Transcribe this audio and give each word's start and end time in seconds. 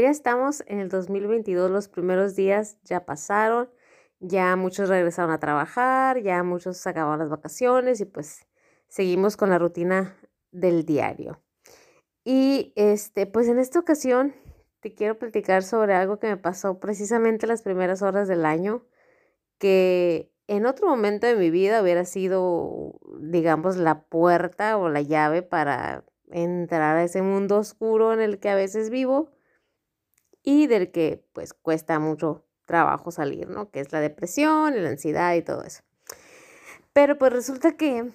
ya 0.00 0.10
estamos 0.10 0.64
en 0.66 0.80
el 0.80 0.88
2022, 0.88 1.70
los 1.70 1.88
primeros 1.88 2.34
días 2.34 2.78
ya 2.84 3.04
pasaron, 3.06 3.70
ya 4.20 4.56
muchos 4.56 4.88
regresaron 4.88 5.30
a 5.30 5.40
trabajar, 5.40 6.22
ya 6.22 6.42
muchos 6.42 6.86
acabaron 6.86 7.20
las 7.20 7.30
vacaciones 7.30 8.00
y 8.00 8.04
pues 8.04 8.46
seguimos 8.88 9.36
con 9.36 9.50
la 9.50 9.58
rutina 9.58 10.16
del 10.52 10.84
diario. 10.84 11.40
Y 12.24 12.72
este, 12.76 13.26
pues 13.26 13.48
en 13.48 13.58
esta 13.58 13.78
ocasión 13.78 14.34
te 14.80 14.94
quiero 14.94 15.18
platicar 15.18 15.62
sobre 15.62 15.94
algo 15.94 16.18
que 16.18 16.28
me 16.28 16.36
pasó 16.36 16.80
precisamente 16.80 17.46
las 17.46 17.62
primeras 17.62 18.02
horas 18.02 18.28
del 18.28 18.44
año, 18.44 18.84
que 19.58 20.32
en 20.46 20.66
otro 20.66 20.88
momento 20.88 21.26
de 21.26 21.36
mi 21.36 21.50
vida 21.50 21.82
hubiera 21.82 22.04
sido, 22.04 22.98
digamos, 23.20 23.76
la 23.76 24.02
puerta 24.02 24.76
o 24.78 24.88
la 24.88 25.00
llave 25.00 25.42
para 25.42 26.04
entrar 26.30 26.96
a 26.96 27.04
ese 27.04 27.22
mundo 27.22 27.58
oscuro 27.58 28.12
en 28.12 28.20
el 28.20 28.38
que 28.38 28.50
a 28.50 28.54
veces 28.54 28.90
vivo 28.90 29.30
y 30.42 30.66
del 30.66 30.90
que 30.90 31.24
pues 31.32 31.54
cuesta 31.54 31.98
mucho 31.98 32.44
trabajo 32.64 33.10
salir, 33.10 33.48
¿no? 33.48 33.70
Que 33.70 33.80
es 33.80 33.92
la 33.92 34.00
depresión, 34.00 34.80
la 34.82 34.90
ansiedad 34.90 35.34
y 35.34 35.42
todo 35.42 35.64
eso. 35.64 35.82
Pero 36.92 37.18
pues 37.18 37.32
resulta 37.32 37.76
que 37.76 38.10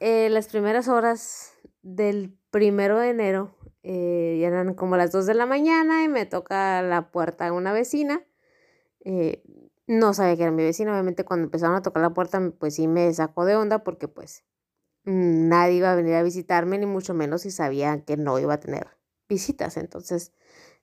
eh, 0.00 0.28
las 0.30 0.48
primeras 0.48 0.88
horas 0.88 1.52
del 1.82 2.36
primero 2.50 2.98
de 2.98 3.10
enero 3.10 3.54
eh, 3.82 4.38
ya 4.40 4.48
eran 4.48 4.74
como 4.74 4.96
las 4.96 5.12
2 5.12 5.26
de 5.26 5.34
la 5.34 5.46
mañana 5.46 6.04
y 6.04 6.08
me 6.08 6.26
toca 6.26 6.82
la 6.82 7.10
puerta 7.10 7.52
una 7.52 7.72
vecina. 7.72 8.22
Eh, 9.04 9.42
no 9.86 10.12
sabía 10.12 10.36
que 10.36 10.42
era 10.42 10.52
mi 10.52 10.62
vecina, 10.62 10.92
obviamente 10.92 11.24
cuando 11.24 11.44
empezaron 11.44 11.76
a 11.76 11.82
tocar 11.82 12.02
la 12.02 12.12
puerta 12.12 12.52
pues 12.58 12.74
sí 12.74 12.86
me 12.88 13.12
sacó 13.14 13.44
de 13.44 13.56
onda 13.56 13.84
porque 13.84 14.08
pues 14.08 14.44
nadie 15.04 15.76
iba 15.76 15.92
a 15.92 15.96
venir 15.96 16.14
a 16.14 16.22
visitarme, 16.22 16.78
ni 16.78 16.86
mucho 16.86 17.14
menos 17.14 17.42
si 17.42 17.50
sabía 17.50 18.04
que 18.04 18.16
no 18.16 18.38
iba 18.38 18.54
a 18.54 18.60
tener 18.60 18.88
visitas. 19.28 19.76
Entonces 19.76 20.32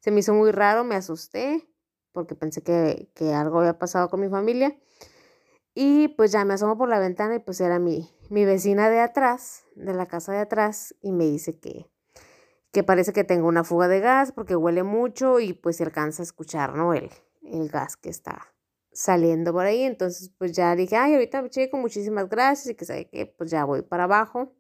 se 0.06 0.12
me 0.12 0.20
hizo 0.20 0.36
muy 0.36 0.52
raro, 0.52 0.84
me 0.84 0.94
asusté 0.94 1.68
porque 2.12 2.36
pensé 2.36 2.62
que, 2.62 3.34
algo 3.34 3.62
había 3.62 3.80
pasado 3.80 4.08
con 4.08 4.22
mi 4.22 4.30
familia. 4.30 4.78
Y 5.74 6.10
pues 6.10 6.32
ya 6.32 6.46
me 6.46 6.54
asomo 6.54 6.78
por 6.78 6.90
la 6.90 7.00
ventana 7.00 7.34
y 7.34 7.40
pues 7.40 7.60
era 7.60 7.80
mi, 7.80 8.16
mi 8.30 8.46
vecina 8.46 8.88
de 8.92 9.00
atrás, 9.00 9.64
de 9.74 9.96
la 9.96 10.06
casa 10.06 10.32
de 10.32 10.38
atrás, 10.38 10.94
y 11.02 11.12
me 11.12 11.26
dice 11.26 11.58
que, 11.58 11.90
que 12.72 12.84
parece 12.84 13.14
que 13.14 13.24
tengo 13.24 13.48
una 13.48 13.64
fuga 13.64 13.88
de 13.88 14.00
gas 14.00 14.32
porque 14.32 14.56
huele 14.56 14.84
mucho 14.84 15.40
y 15.40 15.54
pues 15.54 15.78
se 15.78 15.86
alcanza 15.86 16.22
a 16.22 16.26
escuchar, 16.26 16.76
¿no? 16.76 16.94
El, 16.94 17.10
el 17.42 17.68
gas 17.70 17.98
que 17.98 18.10
está 18.10 18.54
saliendo 18.92 19.54
por 19.54 19.66
ahí. 19.66 19.82
Entonces, 19.82 20.32
pues 20.38 20.52
ya 20.52 20.76
dije, 20.76 20.98
ay, 20.98 21.16
ahorita 21.16 21.50
chico, 21.50 21.78
muchísimas 21.78 22.30
gracias 22.30 22.70
y 22.70 22.76
que 22.76 22.86
sabe 22.86 23.10
que 23.10 23.26
pues 23.26 23.50
ya 23.50 23.66
voy 23.66 23.82
para 23.82 24.04
abajo. 24.04 24.54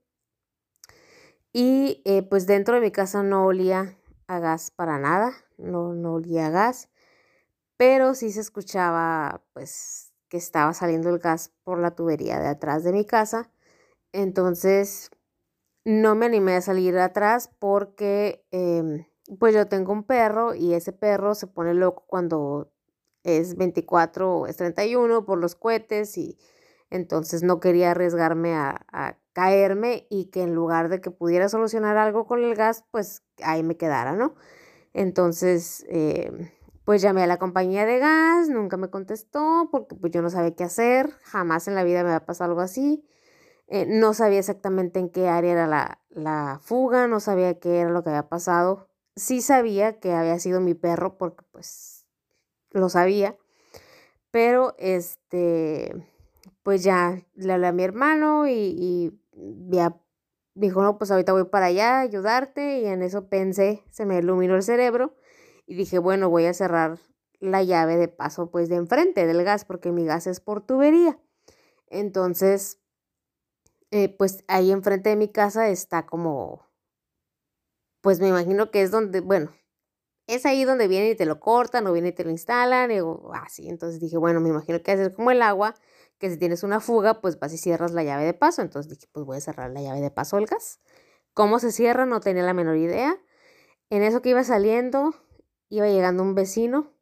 Y 1.53 2.01
eh, 2.03 2.23
pues 2.23 2.47
dentro 2.47 2.73
de 2.73 2.81
mi 2.81 2.89
casa 2.89 3.21
no 3.21 3.45
olía 3.45 3.95
a 4.27 4.39
gas 4.39 4.71
para 4.71 4.99
nada, 4.99 5.33
no, 5.57 5.93
no 5.93 6.15
olía 6.15 6.47
a 6.47 6.49
gas, 6.49 6.89
pero 7.77 8.15
sí 8.15 8.31
se 8.31 8.41
escuchaba 8.41 9.43
pues 9.53 10.13
que 10.29 10.37
estaba 10.37 10.73
saliendo 10.73 11.09
el 11.09 11.19
gas 11.19 11.53
por 11.63 11.79
la 11.79 11.91
tubería 11.95 12.39
de 12.39 12.47
atrás 12.47 12.83
de 12.83 12.93
mi 12.93 13.05
casa. 13.05 13.51
Entonces, 14.13 15.11
no 15.85 16.15
me 16.15 16.25
animé 16.25 16.55
a 16.55 16.61
salir 16.61 16.97
atrás 16.97 17.49
porque 17.59 18.45
em, 18.51 19.05
pues 19.39 19.53
yo 19.55 19.67
tengo 19.67 19.93
un 19.93 20.03
perro 20.03 20.55
y 20.55 20.73
ese 20.73 20.93
perro 20.93 21.35
se 21.35 21.47
pone 21.47 21.73
loco 21.73 22.05
cuando 22.07 22.71
es 23.23 23.55
24 23.55 24.37
o 24.39 24.47
es 24.47 24.57
31 24.57 25.25
por 25.25 25.39
los 25.39 25.55
cohetes 25.55 26.17
y 26.17 26.37
entonces 26.95 27.43
no 27.43 27.59
quería 27.59 27.91
arriesgarme 27.91 28.53
a, 28.55 29.17
caerme 29.33 30.07
y 30.09 30.27
que 30.27 30.43
en 30.43 30.55
lugar 30.55 30.87
de 30.87 31.01
que 31.01 31.11
pudiera 31.11 31.49
solucionar 31.49 31.97
algo 31.97 32.25
con 32.25 32.41
el 32.41 32.55
gas, 32.55 32.85
pues 32.91 33.21
ahí 33.43 33.63
me 33.63 33.75
quedara, 33.75 34.13
¿no? 34.13 34.33
Entonces, 34.93 35.85
eh, 35.89 36.31
pues 36.85 37.01
llamé 37.01 37.23
a 37.23 37.27
la 37.27 37.37
compañía 37.37 37.85
de 37.85 37.99
gas, 37.99 38.47
nunca 38.47 38.77
me 38.77 38.89
contestó 38.89 39.67
porque 39.71 39.95
pues 39.95 40.13
yo 40.13 40.21
no 40.21 40.29
sabía 40.29 40.55
qué 40.55 40.63
hacer, 40.63 41.11
jamás 41.23 41.67
en 41.67 41.75
la 41.75 41.83
vida 41.83 42.03
me 42.03 42.09
había 42.11 42.25
pasado 42.25 42.51
algo 42.51 42.61
así. 42.61 43.05
Eh, 43.67 43.85
no 43.87 44.13
sabía 44.13 44.39
exactamente 44.39 44.99
en 44.99 45.09
qué 45.09 45.27
área 45.27 45.51
era 45.51 45.67
la, 45.67 45.99
la 46.09 46.59
fuga, 46.61 47.07
no 47.07 47.19
sabía 47.19 47.59
qué 47.59 47.79
era 47.81 47.89
lo 47.89 48.03
que 48.03 48.11
había 48.11 48.29
pasado. 48.29 48.87
Sí 49.17 49.41
sabía 49.41 49.99
que 49.99 50.13
había 50.13 50.39
sido 50.39 50.61
mi 50.61 50.75
perro 50.75 51.17
porque 51.17 51.43
pues 51.51 52.05
lo 52.71 52.89
sabía, 52.89 53.37
pero 54.31 54.75
este, 54.77 55.95
pues 56.65 56.83
ya 56.83 57.21
le 57.35 57.53
hablé 57.53 57.67
a 57.67 57.71
mi 57.71 57.83
hermano 57.83 58.47
y, 58.47 59.13
ya 59.69 60.01
dijo, 60.55 60.81
no, 60.81 60.97
pues 60.97 61.11
ahorita 61.11 61.31
voy 61.31 61.43
para 61.43 61.67
allá 61.67 61.99
a 61.99 62.01
ayudarte 62.01 62.79
y 62.79 62.87
en 62.87 63.03
eso 63.03 63.29
pensé, 63.29 63.83
se 63.91 64.07
me 64.07 64.17
iluminó 64.17 64.55
el 64.55 64.63
cerebro 64.63 65.15
y 65.67 65.75
dije, 65.75 65.99
bueno, 65.99 66.27
voy 66.27 66.45
a 66.47 66.55
cerrar 66.55 66.97
la 67.39 67.61
llave 67.61 67.97
de 67.97 68.07
paso 68.07 68.49
pues 68.49 68.67
de 68.67 68.77
enfrente 68.77 69.27
del 69.27 69.43
gas 69.43 69.63
porque 69.63 69.91
mi 69.91 70.05
gas 70.05 70.25
es 70.25 70.39
por 70.39 70.65
tubería. 70.65 71.19
Entonces, 71.85 72.79
eh, 73.91 74.09
pues 74.09 74.43
ahí 74.47 74.71
enfrente 74.71 75.11
de 75.11 75.17
mi 75.17 75.27
casa 75.27 75.69
está 75.69 76.07
como, 76.07 76.67
pues 78.01 78.19
me 78.19 78.29
imagino 78.29 78.71
que 78.71 78.81
es 78.81 78.89
donde, 78.89 79.19
bueno, 79.19 79.51
es 80.25 80.47
ahí 80.47 80.63
donde 80.63 80.87
vienen 80.87 81.11
y 81.11 81.15
te 81.15 81.27
lo 81.27 81.39
cortan 81.39 81.85
o 81.85 81.93
vienen 81.93 82.11
y 82.11 82.15
te 82.15 82.23
lo 82.23 82.31
instalan 82.31 82.89
o 83.01 83.33
así. 83.35 83.69
Entonces 83.69 83.99
dije, 83.99 84.17
bueno, 84.17 84.41
me 84.41 84.49
imagino 84.49 84.81
que 84.81 84.91
hacer 84.91 85.13
como 85.13 85.29
el 85.29 85.43
agua, 85.43 85.75
que 86.25 86.31
si 86.31 86.37
tienes 86.37 86.63
una 86.63 86.79
fuga, 86.79 87.21
pues 87.21 87.39
vas 87.39 87.53
y 87.53 87.57
cierras 87.57 87.91
la 87.93 88.03
llave 88.03 88.25
de 88.25 88.33
paso. 88.33 88.61
Entonces 88.61 88.89
dije, 88.89 89.07
pues 89.11 89.25
voy 89.25 89.37
a 89.37 89.41
cerrar 89.41 89.71
la 89.71 89.81
llave 89.81 90.01
de 90.01 90.11
paso 90.11 90.37
al 90.37 90.45
gas. 90.45 90.79
¿Cómo 91.33 91.59
se 91.59 91.71
cierra? 91.71 92.05
No 92.05 92.19
tenía 92.19 92.43
la 92.43 92.53
menor 92.53 92.77
idea. 92.77 93.17
En 93.89 94.01
eso 94.03 94.21
que 94.21 94.29
iba 94.29 94.43
saliendo, 94.43 95.13
iba 95.69 95.87
llegando 95.87 96.23
un 96.23 96.33
vecino 96.35 96.95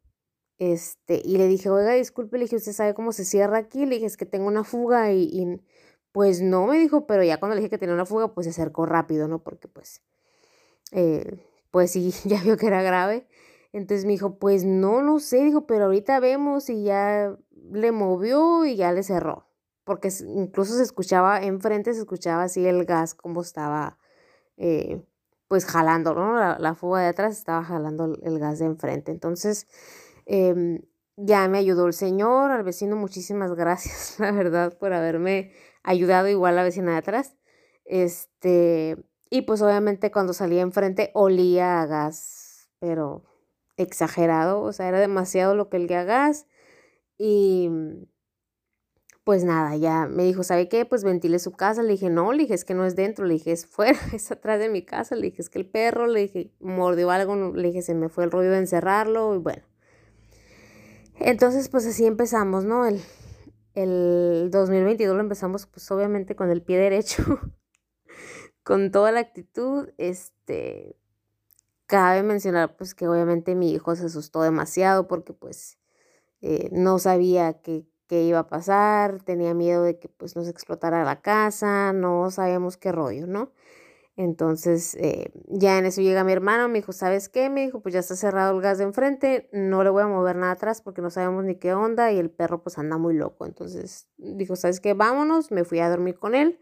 este, 0.58 1.20
y 1.24 1.36
le 1.38 1.46
dije, 1.48 1.70
oiga, 1.70 1.92
disculpe, 1.92 2.38
le 2.38 2.44
dije, 2.44 2.56
¿usted 2.56 2.72
sabe 2.72 2.94
cómo 2.94 3.12
se 3.12 3.24
cierra 3.24 3.58
aquí? 3.58 3.86
Le 3.86 3.96
dije, 3.96 4.06
es 4.06 4.16
que 4.16 4.26
tengo 4.26 4.46
una 4.46 4.64
fuga 4.64 5.12
y, 5.12 5.60
pues 6.12 6.42
no 6.42 6.66
me 6.66 6.78
dijo, 6.78 7.06
pero 7.06 7.24
ya 7.24 7.38
cuando 7.38 7.54
le 7.54 7.60
dije 7.60 7.70
que 7.70 7.78
tenía 7.78 7.94
una 7.94 8.06
fuga, 8.06 8.34
pues 8.34 8.44
se 8.44 8.50
acercó 8.50 8.86
rápido, 8.86 9.28
¿no? 9.28 9.42
Porque 9.42 9.68
pues... 9.68 10.02
Eh, 10.92 11.40
pues 11.70 11.90
sí, 11.90 12.14
ya 12.24 12.40
vio 12.42 12.56
que 12.56 12.66
era 12.68 12.82
grave. 12.82 13.26
Entonces 13.74 14.04
me 14.04 14.12
dijo, 14.12 14.38
pues 14.38 14.64
no, 14.64 15.02
no 15.02 15.18
sé, 15.18 15.42
dijo, 15.42 15.66
pero 15.66 15.86
ahorita 15.86 16.20
vemos 16.20 16.70
y 16.70 16.84
ya 16.84 17.36
le 17.72 17.90
movió 17.90 18.64
y 18.64 18.76
ya 18.76 18.92
le 18.92 19.02
cerró. 19.02 19.48
Porque 19.82 20.10
incluso 20.28 20.76
se 20.76 20.84
escuchaba, 20.84 21.42
enfrente 21.42 21.92
se 21.92 21.98
escuchaba 21.98 22.44
así 22.44 22.64
el 22.64 22.84
gas 22.84 23.14
como 23.14 23.42
estaba, 23.42 23.98
eh, 24.58 25.02
pues 25.48 25.66
jalando, 25.66 26.14
¿no? 26.14 26.36
La, 26.36 26.74
fuga 26.76 27.00
de 27.00 27.08
atrás 27.08 27.36
estaba 27.36 27.64
jalando 27.64 28.16
el, 28.22 28.38
gas 28.38 28.60
de 28.60 28.66
enfrente. 28.66 29.10
Entonces, 29.10 29.66
em, 30.24 30.82
ya 31.16 31.48
me 31.48 31.58
ayudó 31.58 31.86
el 31.88 31.94
señor, 31.94 32.52
al 32.52 32.62
vecino, 32.62 32.94
muchísimas 32.94 33.54
gracias, 33.54 34.16
la 34.20 34.30
verdad, 34.30 34.78
por 34.78 34.92
haberme 34.92 35.50
ayudado 35.82 36.28
igual 36.28 36.54
la 36.54 36.62
vecina 36.62 36.92
de 36.92 36.98
atrás. 36.98 37.34
Este, 37.84 39.04
y 39.30 39.42
pues 39.42 39.62
obviamente 39.62 40.12
cuando 40.12 40.32
salía 40.32 40.62
enfrente 40.62 41.10
olía 41.12 41.82
a 41.82 41.86
gas, 41.86 42.70
pero 42.78 43.24
exagerado, 43.76 44.60
o 44.62 44.72
sea, 44.72 44.88
era 44.88 45.00
demasiado 45.00 45.54
lo 45.54 45.68
que 45.68 45.96
a 45.96 46.04
gas. 46.04 46.46
Y 47.18 47.70
pues 49.24 49.42
nada, 49.44 49.76
ya 49.76 50.06
me 50.06 50.24
dijo, 50.24 50.42
¿sabe 50.42 50.68
qué? 50.68 50.84
Pues 50.84 51.02
ventile 51.02 51.38
su 51.38 51.52
casa. 51.52 51.82
Le 51.82 51.92
dije, 51.92 52.10
no, 52.10 52.32
le 52.32 52.42
dije, 52.42 52.54
es 52.54 52.64
que 52.64 52.74
no 52.74 52.84
es 52.84 52.94
dentro, 52.94 53.24
le 53.24 53.34
dije, 53.34 53.52
es 53.52 53.66
fuera, 53.66 53.98
es 54.12 54.30
atrás 54.30 54.60
de 54.60 54.68
mi 54.68 54.84
casa. 54.84 55.16
Le 55.16 55.22
dije, 55.22 55.42
es 55.42 55.50
que 55.50 55.58
el 55.58 55.66
perro, 55.66 56.06
le 56.06 56.20
dije, 56.20 56.52
mordió 56.60 57.10
algo, 57.10 57.34
le 57.52 57.68
dije, 57.68 57.82
se 57.82 57.94
me 57.94 58.08
fue 58.08 58.24
el 58.24 58.30
rollo 58.30 58.50
de 58.50 58.58
encerrarlo 58.58 59.34
y 59.34 59.38
bueno. 59.38 59.62
Entonces, 61.16 61.68
pues 61.68 61.86
así 61.86 62.06
empezamos, 62.06 62.64
¿no? 62.64 62.86
El, 62.86 63.00
el 63.74 64.50
2022 64.50 65.14
lo 65.14 65.20
empezamos 65.20 65.66
pues 65.66 65.90
obviamente 65.90 66.36
con 66.36 66.50
el 66.50 66.62
pie 66.62 66.78
derecho. 66.78 67.24
con 68.64 68.90
toda 68.90 69.12
la 69.12 69.20
actitud, 69.20 69.90
este, 69.98 70.96
cabe 71.86 72.22
mencionar 72.22 72.76
pues 72.76 72.94
que 72.94 73.08
obviamente 73.08 73.54
mi 73.54 73.72
hijo 73.72 73.94
se 73.96 74.06
asustó 74.06 74.42
demasiado 74.42 75.08
porque 75.08 75.32
pues 75.32 75.78
eh, 76.42 76.68
no 76.72 76.98
sabía 76.98 77.54
qué, 77.62 77.86
iba 78.10 78.38
a 78.40 78.48
pasar, 78.48 79.22
tenía 79.24 79.54
miedo 79.54 79.82
de 79.82 79.98
que 79.98 80.08
pues 80.08 80.36
nos 80.36 80.46
explotara 80.48 81.04
la 81.04 81.20
casa, 81.20 81.92
no 81.92 82.30
sabíamos 82.30 82.76
qué 82.76 82.92
rollo, 82.92 83.26
¿no? 83.26 83.52
Entonces, 84.16 84.94
eh, 84.96 85.32
ya 85.48 85.78
en 85.78 85.86
eso 85.86 86.00
llega 86.00 86.22
mi 86.24 86.32
hermano, 86.32 86.68
me 86.68 86.78
dijo, 86.78 86.92
¿sabes 86.92 87.28
qué? 87.28 87.50
Me 87.50 87.62
dijo, 87.62 87.80
pues 87.82 87.94
ya 87.94 88.00
está 88.00 88.16
cerrado 88.16 88.54
el 88.56 88.62
gas 88.62 88.78
de 88.78 88.84
enfrente, 88.84 89.48
no 89.52 89.82
le 89.84 89.90
voy 89.90 90.02
a 90.04 90.06
mover 90.06 90.36
nada 90.36 90.52
atrás 90.52 90.82
porque 90.82 91.02
no 91.02 91.10
sabemos 91.10 91.44
ni 91.44 91.56
qué 91.56 91.74
onda 91.74 92.12
y 92.12 92.18
el 92.18 92.30
perro 92.30 92.62
pues 92.62 92.78
anda 92.78 92.98
muy 92.98 93.14
loco. 93.14 93.46
Entonces, 93.46 94.08
dijo, 94.18 94.56
¿sabes 94.56 94.80
qué? 94.80 94.94
Vámonos, 94.94 95.50
me 95.50 95.64
fui 95.64 95.80
a 95.80 95.90
dormir 95.90 96.18
con 96.18 96.34
él. 96.36 96.60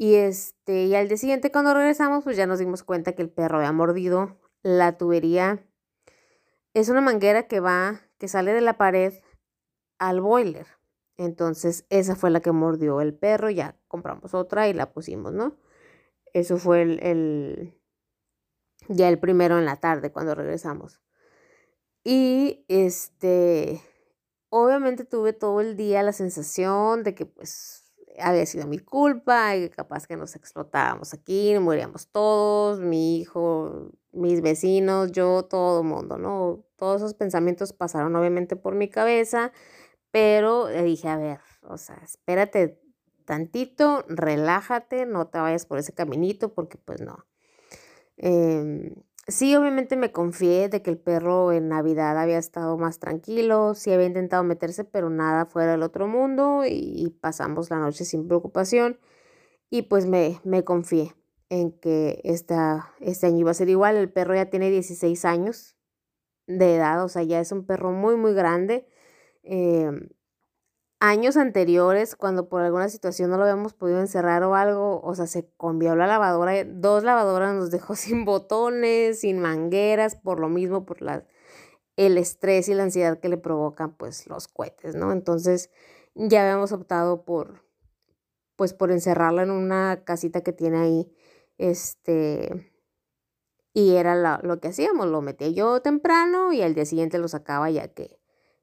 Y 0.00 0.14
este, 0.14 0.84
y 0.86 0.94
al 0.94 1.08
día 1.08 1.18
siguiente 1.18 1.52
cuando 1.52 1.74
regresamos, 1.74 2.24
pues 2.24 2.34
ya 2.34 2.46
nos 2.46 2.58
dimos 2.58 2.82
cuenta 2.82 3.12
que 3.12 3.20
el 3.20 3.28
perro 3.28 3.58
había 3.58 3.70
mordido 3.70 4.40
la 4.62 4.96
tubería. 4.96 5.62
Es 6.72 6.88
una 6.88 7.02
manguera 7.02 7.48
que 7.48 7.60
va, 7.60 8.00
que 8.16 8.26
sale 8.26 8.54
de 8.54 8.62
la 8.62 8.78
pared 8.78 9.12
al 9.98 10.22
boiler. 10.22 10.66
Entonces, 11.18 11.84
esa 11.90 12.16
fue 12.16 12.30
la 12.30 12.40
que 12.40 12.50
mordió 12.50 13.02
el 13.02 13.12
perro. 13.12 13.50
Ya 13.50 13.76
compramos 13.88 14.32
otra 14.32 14.68
y 14.68 14.72
la 14.72 14.90
pusimos, 14.90 15.34
¿no? 15.34 15.58
Eso 16.32 16.56
fue 16.56 16.80
el, 16.80 17.78
Ya 18.88 19.06
el 19.06 19.18
primero 19.18 19.58
en 19.58 19.66
la 19.66 19.80
tarde 19.80 20.12
cuando 20.12 20.34
regresamos. 20.34 21.02
Y 22.04 22.64
este, 22.68 23.82
obviamente 24.48 25.04
tuve 25.04 25.34
todo 25.34 25.60
el 25.60 25.76
día 25.76 26.02
la 26.02 26.14
sensación 26.14 27.02
de 27.02 27.14
que 27.14 27.26
pues 27.26 27.89
había 28.22 28.46
sido 28.46 28.66
mi 28.66 28.78
culpa 28.78 29.56
y 29.56 29.68
capaz 29.70 30.06
que 30.06 30.16
nos 30.16 30.36
explotábamos 30.36 31.14
aquí, 31.14 31.58
moríamos 31.58 32.08
todos, 32.08 32.80
mi 32.80 33.18
hijo, 33.18 33.90
mis 34.12 34.42
vecinos, 34.42 35.12
yo, 35.12 35.44
todo 35.44 35.80
el 35.80 35.86
mundo, 35.86 36.18
¿no? 36.18 36.64
Todos 36.76 37.02
esos 37.02 37.14
pensamientos 37.14 37.72
pasaron 37.72 38.14
obviamente 38.16 38.56
por 38.56 38.74
mi 38.74 38.88
cabeza, 38.88 39.52
pero 40.10 40.68
dije, 40.68 41.08
a 41.08 41.16
ver, 41.16 41.40
o 41.62 41.78
sea, 41.78 41.96
espérate 42.04 42.80
tantito, 43.24 44.04
relájate, 44.08 45.06
no 45.06 45.28
te 45.28 45.38
vayas 45.38 45.64
por 45.64 45.78
ese 45.78 45.92
caminito 45.92 46.52
porque 46.52 46.78
pues 46.78 47.00
no. 47.00 47.26
Em, 48.16 48.94
Sí, 49.28 49.54
obviamente 49.54 49.96
me 49.96 50.12
confié 50.12 50.68
de 50.68 50.82
que 50.82 50.90
el 50.90 50.98
perro 50.98 51.52
en 51.52 51.68
Navidad 51.68 52.18
había 52.18 52.38
estado 52.38 52.76
más 52.78 52.98
tranquilo, 52.98 53.74
sí 53.74 53.92
había 53.92 54.06
intentado 54.06 54.42
meterse, 54.42 54.84
pero 54.84 55.08
nada 55.10 55.46
fuera 55.46 55.72
del 55.72 55.82
otro 55.82 56.08
mundo 56.08 56.62
y 56.66 57.16
pasamos 57.20 57.70
la 57.70 57.78
noche 57.78 58.04
sin 58.04 58.26
preocupación 58.26 58.98
y 59.70 59.82
pues 59.82 60.06
me, 60.06 60.40
me 60.44 60.64
confié 60.64 61.14
en 61.50 61.72
que 61.72 62.20
esta, 62.24 62.94
este 63.00 63.26
año 63.26 63.40
iba 63.40 63.50
a 63.52 63.54
ser 63.54 63.68
igual. 63.68 63.96
El 63.96 64.12
perro 64.12 64.34
ya 64.34 64.46
tiene 64.50 64.70
16 64.70 65.24
años 65.24 65.76
de 66.46 66.76
edad, 66.76 67.04
o 67.04 67.08
sea, 67.08 67.22
ya 67.24 67.40
es 67.40 67.52
un 67.52 67.66
perro 67.66 67.92
muy, 67.92 68.16
muy 68.16 68.34
grande. 68.34 68.86
Em, 69.44 70.10
años 71.00 71.38
anteriores, 71.38 72.14
cuando 72.14 72.48
por 72.48 72.62
alguna 72.62 72.88
situación 72.90 73.30
no 73.30 73.38
lo 73.38 73.44
habíamos 73.44 73.72
podido 73.72 74.00
encerrar 74.00 74.44
o 74.44 74.54
algo, 74.54 75.00
o 75.02 75.14
sea, 75.14 75.26
se 75.26 75.50
cambió 75.58 75.96
la 75.96 76.06
lavadora, 76.06 76.64
dos 76.64 77.02
lavadoras 77.04 77.54
nos 77.54 77.70
dejó 77.70 77.94
sin 77.96 78.24
botones, 78.24 79.20
sin 79.20 79.40
mangueras, 79.40 80.14
por 80.16 80.38
lo 80.40 80.48
mismo, 80.48 80.84
por 80.86 81.02
la, 81.02 81.26
el 81.96 82.18
estrés 82.18 82.68
y 82.68 82.74
la 82.74 82.84
ansiedad 82.84 83.18
que 83.18 83.30
le 83.30 83.38
provocan, 83.38 83.96
pues, 83.96 84.26
los 84.26 84.48
cohetes, 84.48 84.94
¿no? 84.94 85.12
Entonces, 85.12 85.70
ya 86.14 86.42
habíamos 86.42 86.72
optado 86.72 87.24
por, 87.24 87.64
pues, 88.56 88.74
por 88.74 88.90
encerrarla 88.90 89.42
en 89.42 89.50
una 89.50 90.04
casita 90.04 90.42
que 90.42 90.52
tiene 90.52 90.78
ahí, 90.78 91.12
este, 91.58 92.70
y 93.72 93.96
era 93.96 94.38
lo 94.42 94.60
que 94.60 94.68
hacíamos, 94.68 95.06
lo 95.08 95.22
metía 95.22 95.48
yo 95.48 95.80
temprano 95.80 96.52
y 96.52 96.62
al 96.62 96.74
día 96.74 96.84
siguiente 96.84 97.18
lo 97.18 97.28
sacaba 97.28 97.70
ya 97.70 97.88
que 97.88 98.19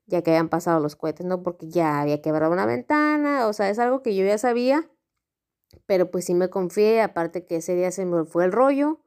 ya 0.07 0.21
que 0.23 0.31
habían 0.31 0.49
pasado 0.49 0.79
los 0.81 0.95
cohetes, 0.95 1.25
¿no? 1.25 1.43
Porque 1.43 1.69
ya 1.69 2.01
había 2.01 2.21
quebrado 2.21 2.53
una 2.53 2.65
ventana, 2.65 3.47
o 3.47 3.53
sea, 3.53 3.69
es 3.69 3.79
algo 3.79 4.01
que 4.03 4.15
yo 4.15 4.25
ya 4.25 4.37
sabía, 4.37 4.89
pero 5.85 6.11
pues 6.11 6.25
sí 6.25 6.33
me 6.33 6.49
confié, 6.49 7.01
aparte 7.01 7.45
que 7.45 7.57
ese 7.57 7.75
día 7.75 7.91
se 7.91 8.05
me 8.05 8.25
fue 8.25 8.45
el 8.45 8.51
rollo 8.51 9.01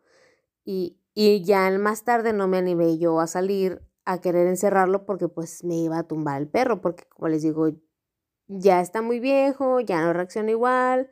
y, 0.65 0.99
y 1.15 1.45
ya 1.45 1.71
más 1.79 2.05
tarde 2.05 2.33
no 2.33 2.49
me 2.49 2.59
animé 2.59 2.99
yo 2.99 3.21
a 3.21 3.27
salir 3.27 3.83
a 4.07 4.21
querer 4.21 4.47
encerrarlo 4.49 5.07
porque 5.07 5.29
pues 5.29 5.65
me 5.65 5.77
iba 5.77 5.99
a 5.99 6.05
tumbar 6.09 6.41
el 6.43 6.49
perro, 6.49 6.81
porque 6.81 7.05
como 7.09 7.29
les 7.29 7.43
digo, 7.43 7.69
ya 8.49 8.81
está 8.81 9.03
muy 9.03 9.21
viejo, 9.21 9.81
ya 9.81 10.03
no 10.03 10.13
reacciona 10.13 10.51
igual 10.53 11.11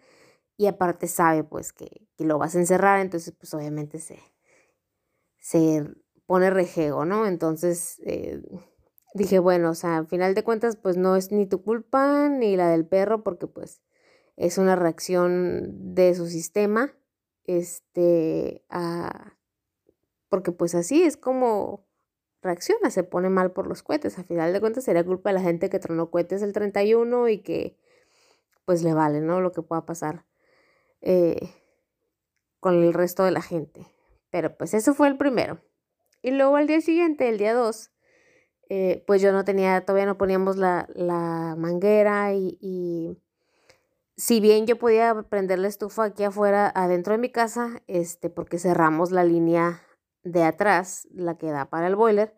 y 0.59 0.67
aparte 0.69 1.09
sabe 1.09 1.45
pues 1.45 1.73
que, 1.73 2.09
que 2.17 2.25
lo 2.25 2.39
vas 2.39 2.57
a 2.57 2.61
encerrar, 2.61 3.01
entonces 3.01 3.35
pues 3.39 3.55
obviamente 3.55 3.99
se, 4.01 4.21
se 5.39 5.85
pone 6.27 6.51
rejego, 6.51 7.05
¿no? 7.05 7.27
Entonces... 7.27 8.01
Eh, 8.05 8.43
dije, 9.19 9.39
bueno, 9.39 9.71
o 9.71 9.75
sea, 9.75 9.99
al 9.99 10.07
final 10.07 10.35
de 10.35 10.45
cuentas, 10.45 10.77
pues 10.77 10.97
no 10.97 11.17
es 11.17 11.33
ni 11.33 11.47
tu 11.47 11.63
culpa 11.63 12.29
ni 12.29 12.57
la 12.57 12.71
del 12.71 12.87
perro, 12.87 13.23
porque 13.23 13.47
pues 13.47 13.83
es 14.37 14.57
una 14.59 14.77
reacción 14.77 15.95
de 15.95 16.15
su 16.15 16.29
sistema, 16.29 16.95
este, 17.45 18.65
porque 20.29 20.53
pues 20.53 20.75
así 20.75 21.03
es 21.03 21.17
como 21.17 21.87
reacciona, 22.43 22.91
se 22.91 23.03
pone 23.03 23.29
mal 23.31 23.53
por 23.53 23.67
los 23.67 23.83
cohetes. 23.83 24.19
Al 24.19 24.25
final 24.25 24.53
de 24.53 24.61
cuentas 24.61 24.85
sería 24.85 25.05
culpa 25.05 25.31
de 25.31 25.35
la 25.35 25.43
gente 25.43 25.71
que 25.71 25.79
tronó 25.79 26.11
cohetes 26.11 26.43
el 26.43 26.53
31 26.53 27.29
y 27.29 27.39
que 27.39 27.77
pues 28.65 28.83
le 28.83 28.95
vale, 28.95 29.21
¿no? 29.21 29.41
Lo 29.41 29.53
que 29.53 29.63
pueda 29.63 29.87
pasar 29.87 30.25
eh, 31.01 31.51
con 32.61 32.75
el 32.83 32.95
resto 32.95 33.25
de 33.25 33.31
la 33.31 33.43
gente. 33.43 33.87
Pero 34.31 34.57
pues 34.57 34.75
eso 34.75 34.95
fue 34.95 35.09
el 35.09 35.17
primero. 35.17 35.61
Y 36.23 36.33
luego 36.33 36.57
al 36.57 36.67
día 36.67 36.81
siguiente, 36.81 37.29
el 37.29 37.39
día 37.39 37.55
2, 37.55 37.91
eh, 38.71 39.03
pues 39.07 39.23
yo 39.23 39.33
no 39.33 39.45
tenía, 39.45 39.85
todavía 39.85 40.07
no 40.07 40.19
poníamos 40.19 40.57
la, 40.57 40.87
manguera 41.57 42.35
y, 42.35 43.17
si 44.17 44.41
bien 44.41 44.67
yo 44.67 44.79
podía 44.79 45.23
prender 45.23 45.59
la 45.61 45.69
estufa 45.69 46.05
aquí 46.05 46.25
afuera, 46.25 46.71
adentro 46.75 47.13
de 47.13 47.19
mi 47.19 47.31
casa, 47.31 47.83
este, 47.87 48.31
porque 48.31 48.59
cerramos 48.59 49.13
la 49.13 49.25
línea 49.25 49.83
de 50.25 50.43
atrás, 50.43 51.07
la 51.13 51.39
que 51.39 51.51
da 51.51 51.71
para 51.71 51.87
el 51.87 51.97
boiler, 51.97 52.35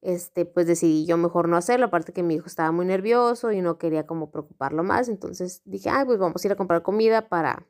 este, 0.00 0.46
pues 0.46 0.66
decidí 0.66 1.06
yo 1.06 1.16
mejor 1.16 1.48
no 1.48 1.56
hacerlo, 1.56 1.86
aparte 1.86 2.12
que 2.12 2.22
mi 2.22 2.34
hijo 2.34 2.46
estaba 2.46 2.70
muy 2.72 2.86
nervioso 2.86 3.52
y 3.52 3.60
no 3.62 3.78
quería 3.78 4.06
como 4.06 4.30
preocuparlo 4.30 4.84
más, 4.84 5.08
entonces 5.08 5.62
dije, 5.64 5.90
ay, 5.90 6.04
pues 6.04 6.18
vamos 6.18 6.44
a 6.44 6.48
ir 6.48 6.52
a 6.52 6.56
comprar 6.56 6.82
comida 6.82 7.28
para, 7.28 7.66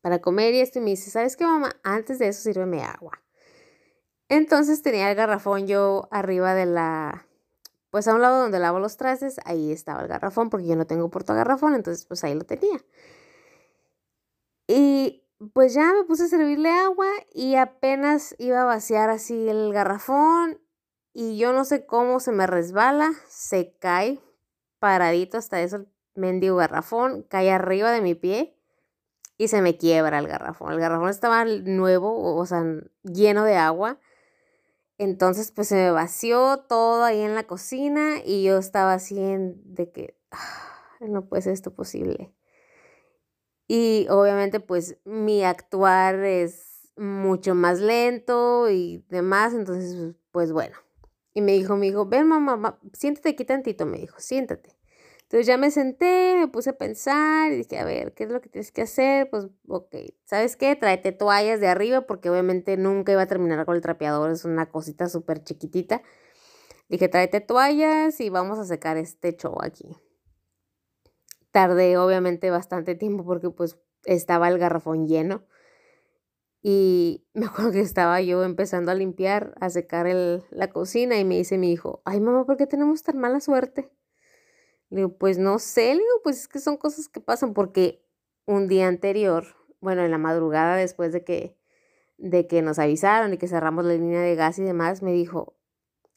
para 0.00 0.20
comer 0.20 0.54
y 0.54 0.60
este 0.60 0.80
me 0.80 0.90
dice, 0.90 1.10
¿sabes 1.10 1.36
qué, 1.36 1.44
mamá? 1.44 1.76
Antes 1.84 2.18
de 2.18 2.28
eso 2.28 2.42
sírveme 2.42 2.82
agua. 2.82 3.22
Entonces 4.30 4.80
tenía 4.80 5.10
el 5.10 5.16
garrafón 5.16 5.66
yo 5.66 6.08
arriba 6.12 6.54
de 6.54 6.64
la, 6.64 7.26
pues 7.90 8.06
a 8.06 8.14
un 8.14 8.22
lado 8.22 8.40
donde 8.40 8.60
lavo 8.60 8.78
los 8.78 8.96
trastes, 8.96 9.40
ahí 9.44 9.72
estaba 9.72 10.02
el 10.02 10.06
garrafón 10.06 10.50
porque 10.50 10.68
yo 10.68 10.76
no 10.76 10.86
tengo 10.86 11.10
garrafón, 11.10 11.74
entonces 11.74 12.06
pues 12.06 12.22
ahí 12.22 12.34
lo 12.34 12.44
tenía. 12.44 12.80
Y 14.68 15.24
pues 15.52 15.74
ya 15.74 15.92
me 15.92 16.04
puse 16.04 16.24
a 16.24 16.28
servirle 16.28 16.70
agua 16.70 17.08
y 17.34 17.56
apenas 17.56 18.36
iba 18.38 18.62
a 18.62 18.66
vaciar 18.66 19.10
así 19.10 19.48
el 19.48 19.72
garrafón 19.72 20.60
y 21.12 21.36
yo 21.36 21.52
no 21.52 21.64
sé 21.64 21.84
cómo 21.84 22.20
se 22.20 22.30
me 22.30 22.46
resbala, 22.46 23.10
se 23.26 23.74
cae 23.80 24.20
paradito 24.78 25.38
hasta 25.38 25.60
eso 25.60 25.74
el 25.74 25.88
mendigo 26.14 26.54
garrafón, 26.54 27.24
cae 27.24 27.50
arriba 27.50 27.90
de 27.90 28.00
mi 28.00 28.14
pie 28.14 28.56
y 29.38 29.48
se 29.48 29.60
me 29.60 29.76
quiebra 29.76 30.20
el 30.20 30.28
garrafón. 30.28 30.72
El 30.72 30.78
garrafón 30.78 31.08
estaba 31.08 31.44
nuevo, 31.44 32.36
o 32.36 32.46
sea, 32.46 32.62
lleno 33.02 33.42
de 33.42 33.56
agua 33.56 33.98
entonces, 35.00 35.50
pues 35.50 35.68
se 35.68 35.76
me 35.76 35.90
vació 35.90 36.58
todo 36.68 37.04
ahí 37.04 37.22
en 37.22 37.34
la 37.34 37.46
cocina 37.46 38.18
y 38.22 38.42
yo 38.42 38.58
estaba 38.58 38.92
así 38.92 39.18
en 39.18 39.58
de 39.64 39.90
que 39.90 40.14
ah, 40.30 40.98
no 41.00 41.26
puede 41.26 41.40
ser 41.40 41.54
esto 41.54 41.74
posible. 41.74 42.34
Y 43.66 44.06
obviamente, 44.10 44.60
pues 44.60 44.98
mi 45.06 45.42
actuar 45.42 46.16
es 46.16 46.90
mucho 46.98 47.54
más 47.54 47.80
lento 47.80 48.68
y 48.68 49.02
demás, 49.08 49.54
entonces, 49.54 50.14
pues 50.32 50.52
bueno. 50.52 50.76
Y 51.32 51.40
me 51.40 51.52
dijo, 51.52 51.76
me 51.78 51.86
dijo, 51.86 52.04
ven 52.04 52.28
mamá, 52.28 52.78
siéntate 52.92 53.30
aquí 53.30 53.46
tantito, 53.46 53.86
me 53.86 54.00
dijo, 54.00 54.20
siéntate. 54.20 54.76
Entonces 55.30 55.46
ya 55.46 55.58
me 55.58 55.70
senté, 55.70 56.34
me 56.36 56.48
puse 56.48 56.70
a 56.70 56.72
pensar 56.76 57.52
y 57.52 57.58
dije, 57.58 57.78
a 57.78 57.84
ver, 57.84 58.14
¿qué 58.14 58.24
es 58.24 58.30
lo 58.30 58.40
que 58.40 58.48
tienes 58.48 58.72
que 58.72 58.82
hacer? 58.82 59.30
Pues, 59.30 59.46
ok, 59.68 59.94
¿sabes 60.24 60.56
qué? 60.56 60.74
Tráete 60.74 61.12
toallas 61.12 61.60
de 61.60 61.68
arriba 61.68 62.00
porque 62.00 62.28
obviamente 62.30 62.76
nunca 62.76 63.12
iba 63.12 63.22
a 63.22 63.26
terminar 63.28 63.64
con 63.64 63.76
el 63.76 63.80
trapeador, 63.80 64.32
es 64.32 64.44
una 64.44 64.68
cosita 64.72 65.08
súper 65.08 65.44
chiquitita. 65.44 66.02
Dije, 66.88 67.08
tráete 67.08 67.40
toallas 67.40 68.20
y 68.20 68.28
vamos 68.28 68.58
a 68.58 68.64
secar 68.64 68.96
este 68.96 69.36
show 69.36 69.56
aquí. 69.62 69.96
Tardé 71.52 71.96
obviamente 71.96 72.50
bastante 72.50 72.96
tiempo 72.96 73.24
porque 73.24 73.50
pues 73.50 73.78
estaba 74.06 74.48
el 74.48 74.58
garrafón 74.58 75.06
lleno. 75.06 75.46
Y 76.60 77.24
me 77.34 77.46
acuerdo 77.46 77.70
que 77.70 77.80
estaba 77.82 78.20
yo 78.20 78.42
empezando 78.42 78.90
a 78.90 78.96
limpiar, 78.96 79.54
a 79.60 79.70
secar 79.70 80.08
la 80.08 80.70
cocina 80.70 81.20
y 81.20 81.24
me 81.24 81.36
dice 81.36 81.56
mi 81.56 81.70
hijo, 81.70 82.02
ay 82.04 82.20
mamá, 82.20 82.44
¿por 82.46 82.56
qué 82.56 82.66
tenemos 82.66 83.04
tan 83.04 83.18
mala 83.18 83.38
suerte? 83.38 83.92
Le 84.90 84.98
digo, 84.98 85.16
pues 85.16 85.38
no 85.38 85.58
sé, 85.58 85.94
le 85.94 86.02
digo, 86.02 86.20
pues 86.22 86.40
es 86.40 86.48
que 86.48 86.58
son 86.58 86.76
cosas 86.76 87.08
que 87.08 87.20
pasan 87.20 87.54
porque 87.54 88.04
un 88.44 88.66
día 88.66 88.88
anterior, 88.88 89.46
bueno, 89.80 90.04
en 90.04 90.10
la 90.10 90.18
madrugada 90.18 90.76
después 90.76 91.12
de 91.12 91.24
que, 91.24 91.56
de 92.18 92.46
que 92.48 92.60
nos 92.60 92.78
avisaron 92.78 93.32
y 93.32 93.38
que 93.38 93.48
cerramos 93.48 93.84
la 93.84 93.94
línea 93.94 94.20
de 94.20 94.34
gas 94.34 94.58
y 94.58 94.62
demás, 94.62 95.02
me 95.02 95.12
dijo, 95.12 95.56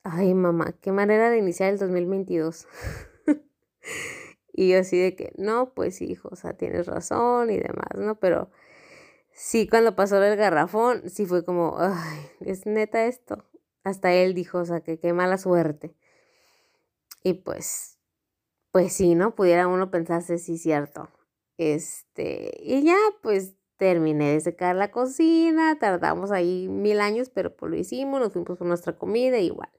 ay 0.04 0.34
mamá, 0.34 0.74
qué 0.82 0.92
manera 0.92 1.30
de 1.30 1.38
iniciar 1.38 1.72
el 1.72 1.80
2022. 1.80 2.68
y 4.54 4.70
yo 4.70 4.80
así 4.80 4.98
de 4.98 5.16
que, 5.16 5.34
no, 5.38 5.74
pues 5.74 6.02
hijo, 6.02 6.30
o 6.32 6.36
sea, 6.36 6.54
tienes 6.54 6.88
razón 6.88 7.52
y 7.52 7.58
demás, 7.58 7.96
¿no? 7.96 8.20
Pero 8.20 8.50
sí, 9.32 9.68
cuando 9.68 9.96
pasó 9.96 10.22
el 10.24 10.36
garrafón, 10.36 11.10
sí 11.10 11.26
fue 11.26 11.46
como, 11.46 11.78
ay, 11.80 12.20
es 12.42 12.66
neta 12.66 13.06
esto. 13.06 13.46
Hasta 13.84 14.14
él 14.14 14.34
dijo, 14.34 14.60
o 14.60 14.66
sea, 14.66 14.82
que 14.82 15.00
qué 15.00 15.14
mala 15.14 15.38
suerte. 15.38 15.96
Y 17.24 17.34
pues 17.36 17.93
pues 18.74 18.94
sí, 18.94 19.16
¿no? 19.16 19.36
Pudiera 19.36 19.68
uno 19.70 19.92
pensarse, 19.92 20.40
sí, 20.40 20.58
cierto. 20.58 21.10
Este, 21.58 22.52
y 22.60 22.84
ya, 22.84 22.98
pues 23.22 23.54
terminé 23.78 24.34
de 24.34 24.42
secar 24.42 24.76
la 24.76 24.92
cocina, 24.92 25.78
tardamos 25.80 26.32
ahí 26.32 26.68
mil 26.68 27.00
años, 27.00 27.30
pero 27.30 27.56
pues 27.56 27.70
lo 27.72 27.78
hicimos, 27.78 28.20
nos 28.20 28.34
fuimos 28.34 28.58
por 28.58 28.68
nuestra 28.68 28.98
comida, 28.98 29.38
igual. 29.40 29.70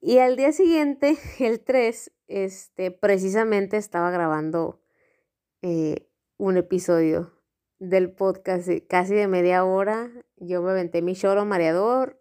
Y 0.00 0.18
al 0.18 0.36
día 0.36 0.52
siguiente, 0.52 1.16
el 1.38 1.60
3, 1.60 2.12
este, 2.26 2.90
precisamente 2.90 3.76
estaba 3.78 4.10
grabando 4.10 4.82
eh, 5.62 6.08
un 6.36 6.56
episodio 6.58 7.32
del 7.78 8.12
podcast 8.12 8.68
casi 8.88 9.14
de 9.14 9.28
media 9.28 9.64
hora 9.64 10.10
yo 10.38 10.60
me 10.62 10.70
aventé 10.70 11.02
mi 11.02 11.14
choro 11.14 11.44
mareador 11.44 12.20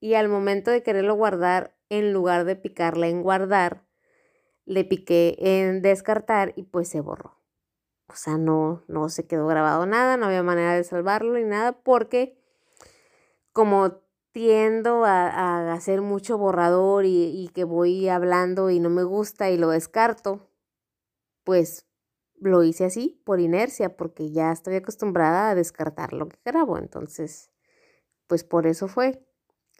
y 0.00 0.14
al 0.14 0.28
momento 0.28 0.70
de 0.70 0.82
quererlo 0.82 1.14
guardar, 1.14 1.74
en 1.88 2.12
lugar 2.12 2.44
de 2.44 2.56
picarle 2.56 3.08
en 3.08 3.22
guardar, 3.22 3.83
le 4.66 4.84
piqué 4.84 5.36
en 5.38 5.82
descartar 5.82 6.52
y 6.56 6.64
pues 6.64 6.88
se 6.88 7.00
borró. 7.00 7.36
O 8.08 8.14
sea, 8.16 8.38
no, 8.38 8.82
no 8.86 9.08
se 9.08 9.26
quedó 9.26 9.46
grabado 9.46 9.86
nada, 9.86 10.16
no 10.16 10.26
había 10.26 10.42
manera 10.42 10.74
de 10.74 10.84
salvarlo 10.84 11.34
ni 11.34 11.44
nada 11.44 11.72
porque 11.72 12.38
como 13.52 14.02
tiendo 14.32 15.04
a, 15.04 15.72
hacer 15.72 16.00
mucho 16.00 16.36
borrador 16.38 17.04
y, 17.04 17.24
y, 17.24 17.48
que 17.48 17.64
voy 17.64 18.08
hablando 18.08 18.70
y 18.70 18.80
no 18.80 18.90
me 18.90 19.04
gusta 19.04 19.50
y 19.50 19.56
lo 19.56 19.70
descarto, 19.70 20.50
pues 21.44 21.86
lo 22.40 22.62
hice 22.62 22.84
así 22.84 23.20
por 23.24 23.40
inercia, 23.40 23.96
porque 23.96 24.30
ya 24.30 24.52
estoy 24.52 24.76
acostumbrada 24.76 25.50
a 25.50 25.54
descartar 25.54 26.12
lo 26.12 26.28
que 26.28 26.38
grabo. 26.44 26.78
Entonces, 26.78 27.50
pues 28.26 28.44
por 28.44 28.66
eso 28.66 28.88
fue. 28.88 29.24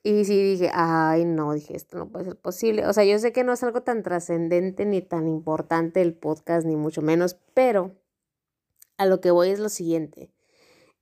Y 0.07 0.27
sí 0.27 0.43
dije, 0.43 0.71
ay, 0.75 1.25
no, 1.25 1.55
dije, 1.55 1.75
esto 1.75 1.97
no 1.97 2.11
puede 2.11 2.27
ser 2.27 2.37
posible. 2.37 2.87
O 2.87 2.93
sea, 2.93 3.05
yo 3.05 3.19
sé 3.19 3.33
que 3.33 3.43
no 3.43 3.55
es 3.55 3.63
algo 3.63 3.83
tan 3.83 4.03
trascendente 4.03 4.85
ni 4.85 5.01
tan 5.01 5.27
importante 5.27 6.03
el 6.03 6.13
podcast, 6.15 6.67
ni 6.67 6.77
mucho 6.77 7.01
menos, 7.01 7.39
pero 7.55 7.97
a 8.99 9.07
lo 9.07 9.23
que 9.23 9.31
voy 9.31 9.49
es 9.49 9.61
lo 9.61 9.71
siguiente. 9.71 10.31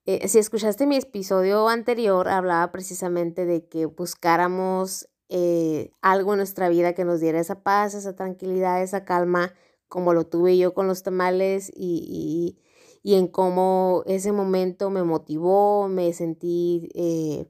Eh, 0.07 0.29
si 0.29 0.39
escuchaste 0.39 0.87
mi 0.87 0.97
episodio 0.97 1.69
anterior, 1.69 2.29
hablaba 2.29 2.71
precisamente 2.71 3.45
de 3.45 3.67
que 3.67 3.87
buscáramos 3.87 5.09
eh, 5.29 5.91
algo 6.01 6.35
en 6.35 6.39
nuestra 6.39 6.69
vida 6.69 6.93
que 6.93 7.05
nos 7.05 7.21
diera 7.21 7.41
esa 7.41 7.63
paz, 7.65 7.95
esa 7.95 8.15
tranquilidad, 8.15 8.83
esa 8.83 9.05
calma, 9.05 9.53
como 9.89 10.15
lo 10.15 10.27
tuve 10.27 10.57
yo 10.59 10.75
con 10.75 10.87
los 10.87 11.03
tamales 11.03 11.73
y, 11.75 12.57
y, 13.03 13.15
en 13.15 13.27
cómo 13.27 14.05
ese 14.07 14.31
momento 14.31 14.91
me 14.91 15.03
motivó, 15.03 15.89
me 15.89 16.13
sentí 16.13 16.89
eh, 16.95 17.47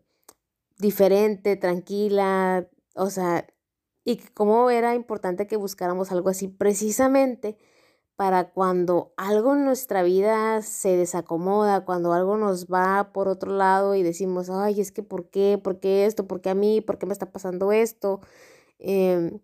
diferente, 0.82 1.56
tranquila, 1.56 2.68
o 2.94 3.08
sea, 3.08 3.46
y 4.04 4.18
cómo 4.34 4.68
era 4.70 4.94
importante 4.94 5.46
que 5.46 5.56
buscáramos 5.56 6.12
algo 6.12 6.28
así 6.28 6.48
precisamente 6.48 7.56
para 8.16 8.50
cuando 8.50 9.14
algo 9.16 9.54
en 9.54 9.64
nuestra 9.64 10.02
vida 10.02 10.60
se 10.62 10.96
desacomoda, 10.96 11.84
cuando 11.84 12.12
algo 12.12 12.36
nos 12.36 12.66
va 12.66 13.12
por 13.12 13.28
otro 13.28 13.52
lado 13.56 13.94
y 13.94 14.02
decimos, 14.02 14.50
ay, 14.50 14.80
es 14.80 14.92
que 14.92 15.02
¿por 15.02 15.30
qué? 15.30 15.58
¿Por 15.62 15.80
qué 15.80 16.04
esto? 16.06 16.26
¿Por 16.26 16.40
qué 16.42 16.50
a 16.50 16.54
mí? 16.54 16.80
¿Por 16.80 16.98
qué 16.98 17.06
me 17.06 17.12
está 17.12 17.32
pasando 17.32 17.72
esto? 17.72 18.20
Em, 18.78 19.40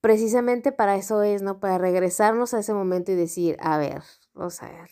precisamente 0.00 0.72
para 0.72 0.96
eso 0.96 1.22
es, 1.22 1.42
¿no? 1.42 1.60
Para 1.60 1.78
regresarnos 1.78 2.54
a 2.54 2.60
ese 2.60 2.74
momento 2.74 3.12
y 3.12 3.16
decir, 3.16 3.56
a 3.60 3.78
ver, 3.78 4.02
o 4.34 4.50
sea, 4.50 4.86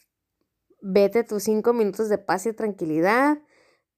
vete 0.81 1.25
tus 1.25 1.45
cinco 1.45 1.73
minutos 1.73 2.09
de 2.09 2.19
paz 2.19 2.47
y 2.47 2.53
tranquilidad, 2.53 3.39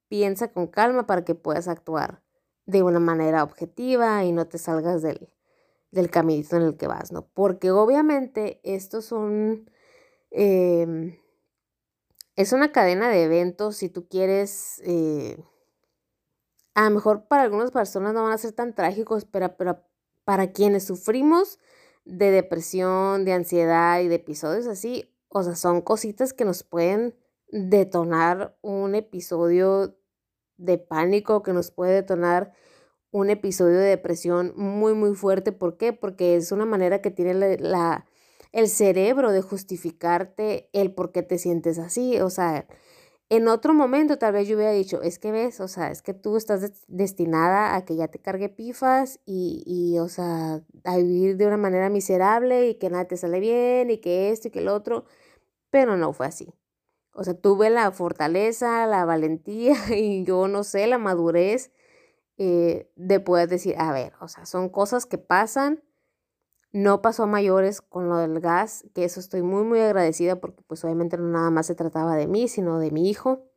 piensa 0.09 0.53
con 0.53 0.67
calma 0.67 1.07
para 1.07 1.25
que 1.25 1.35
puedas 1.35 1.69
actuar 1.69 2.23
de 2.67 2.83
una 2.83 3.01
manera 3.01 3.43
objetiva 3.43 4.25
y 4.25 4.33
no 4.33 4.47
te 4.47 4.59
salgas 4.59 5.03
del, 5.03 5.33
del 5.91 6.11
caminito 6.11 6.57
en 6.57 6.63
el 6.63 6.77
que 6.77 6.87
vas, 6.87 7.13
¿no? 7.13 7.27
Porque 7.29 7.71
obviamente 7.71 8.61
estos 8.63 9.05
son... 9.05 9.71
Em, 10.31 11.17
es 12.37 12.53
una 12.53 12.71
cadena 12.71 13.09
de 13.09 13.25
eventos, 13.25 13.77
si 13.77 13.89
tú 13.89 14.07
quieres, 14.07 14.81
eh, 14.85 15.43
a 16.75 16.85
lo 16.85 16.91
mejor 16.95 17.27
para 17.27 17.43
algunas 17.43 17.73
personas 17.73 18.15
no 18.15 18.23
van 18.23 18.33
a 18.33 18.39
ser 18.39 18.53
tan 18.53 18.75
trágicos, 18.75 19.25
pero, 19.25 19.57
pero 19.57 19.83
para 20.25 20.53
quienes 20.53 20.85
sufrimos 20.85 21.59
de 22.05 22.31
depresión, 22.31 23.25
de 23.25 23.33
ansiedad 23.33 24.01
y 24.01 24.09
de 24.09 24.17
episodios 24.17 24.67
así, 24.67 25.13
o 25.29 25.43
sea, 25.43 25.57
son 25.57 25.81
cositas 25.81 26.33
que 26.33 26.45
nos 26.45 26.63
pueden 26.63 27.17
detonar 27.51 28.57
un 28.63 28.95
episodio 28.95 29.97
de 30.57 30.79
pánico, 30.79 31.43
que 31.43 31.53
nos 31.53 31.71
puede 31.71 31.95
detonar 31.95 32.53
un 33.11 33.31
episodio 33.31 33.79
de 33.79 33.87
depresión 33.87 34.53
muy, 34.57 34.95
muy 34.95 35.15
fuerte. 35.15 35.53
¿Por 35.53 35.77
qué? 35.77 35.93
Porque 35.93 36.37
es 36.37 36.53
una 36.53 36.67
manera 36.67 37.01
que 37.01 37.11
tiene 37.11 37.35
la, 37.59 38.07
el 38.53 38.69
cerebro 38.69 39.33
de 39.33 39.43
justificarte 39.43 40.69
el 40.73 40.93
por 40.95 41.13
qué 41.13 41.23
te 41.23 41.39
sientes 41.39 41.79
así. 41.79 42.21
O 42.21 42.31
sea, 42.31 42.67
en 43.31 43.49
otro 43.49 43.75
momento 43.75 44.19
tal 44.19 44.33
vez 44.35 44.49
yo 44.49 44.57
hubiera 44.57 44.73
dicho, 44.73 45.03
es 45.03 45.19
que 45.19 45.33
ves, 45.33 45.61
o 45.61 45.69
sea, 45.69 45.91
es 45.91 46.03
que 46.03 46.15
tú 46.15 46.37
estás 46.37 46.85
destinada 46.89 47.77
a 47.77 47.85
que 47.85 47.97
ya 47.97 48.09
te 48.09 48.19
cargue 48.21 48.49
pifas 48.49 49.21
y, 49.27 49.63
y, 49.67 49.99
o 49.99 50.09
sea, 50.09 50.63
a 50.85 50.97
vivir 50.97 51.37
de 51.37 51.47
una 51.47 51.59
manera 51.59 51.91
miserable 51.91 52.69
y 52.69 52.75
que 52.77 52.91
nada 52.91 53.07
te 53.07 53.17
sale 53.17 53.41
bien 53.41 53.91
y 53.91 53.99
que 53.99 54.31
esto 54.31 54.49
y 54.49 54.51
que 54.51 54.61
el 54.61 54.69
otro, 54.69 55.05
pero 55.71 55.97
no 55.97 56.13
fue 56.13 56.27
así. 56.27 56.58
O 57.19 57.25
sea, 57.25 57.35
tuve 57.35 57.69
la 57.69 57.91
fortaleza, 57.91 58.87
la 58.87 59.05
valentía 59.05 59.75
y 59.97 60.23
yo 60.23 60.47
no 60.47 60.63
sé, 60.63 60.87
la 60.87 60.99
madurez 60.99 61.73
eh, 62.37 62.93
de 62.95 63.19
poder 63.19 63.49
decir, 63.49 63.75
a 63.77 63.93
ver, 63.93 64.13
o 64.21 64.29
sea, 64.29 64.47
son 64.47 64.69
cosas 64.69 65.05
que 65.05 65.19
pasan, 65.19 65.83
no 66.71 67.03
pasó 67.03 67.25
a 67.25 67.27
mayores 67.27 67.81
con 67.81 68.09
lo 68.09 68.19
del 68.19 68.39
gas, 68.39 68.85
que 68.95 69.03
eso 69.03 69.19
estoy 69.19 69.43
muy, 69.43 69.65
muy 69.65 69.81
agradecida 69.81 70.41
porque 70.41 70.63
pues 70.63 70.85
obviamente 70.85 71.19
no 71.19 71.25
nada 71.25 71.51
más 71.51 71.67
se 71.67 71.75
trataba 71.75 72.15
de 72.15 72.29
mí, 72.29 72.47
sino 72.47 72.79
de 72.79 72.93
mi 72.93 73.11
hijo 73.11 73.51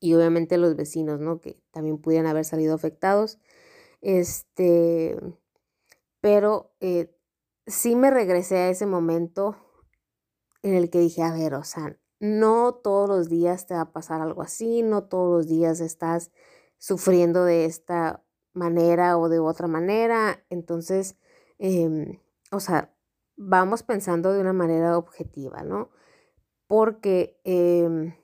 y 0.00 0.14
obviamente 0.14 0.58
los 0.58 0.74
vecinos, 0.74 1.20
¿no? 1.20 1.40
Que 1.40 1.62
también 1.70 1.98
pudieran 1.98 2.26
haber 2.26 2.44
salido 2.44 2.74
afectados. 2.74 3.38
Este, 4.00 5.16
pero 6.20 6.74
eh, 6.80 7.16
sí 7.68 7.94
me 7.94 8.10
regresé 8.10 8.56
a 8.56 8.70
ese 8.70 8.86
momento 8.86 9.56
en 10.64 10.74
el 10.74 10.90
que 10.90 10.98
dije, 10.98 11.22
a 11.22 11.32
ver, 11.32 11.54
o 11.54 11.62
sea, 11.62 11.96
no 12.24 12.74
todos 12.74 13.08
los 13.08 13.28
días 13.28 13.66
te 13.66 13.74
va 13.74 13.82
a 13.82 13.92
pasar 13.92 14.20
algo 14.20 14.42
así, 14.42 14.82
no 14.82 15.04
todos 15.04 15.36
los 15.36 15.48
días 15.48 15.80
estás 15.80 16.30
sufriendo 16.78 17.44
de 17.44 17.64
esta 17.64 18.24
manera 18.52 19.18
o 19.18 19.28
de 19.28 19.38
otra 19.38 19.66
manera. 19.66 20.44
Entonces, 20.50 21.16
Em, 21.58 22.18
o 22.52 22.60
sea, 22.60 22.94
vamos 23.36 23.82
pensando 23.82 24.32
de 24.32 24.40
una 24.40 24.52
manera 24.52 24.98
objetiva, 24.98 25.62
¿no? 25.62 25.90
Porque 26.66 27.40
em, 27.44 28.14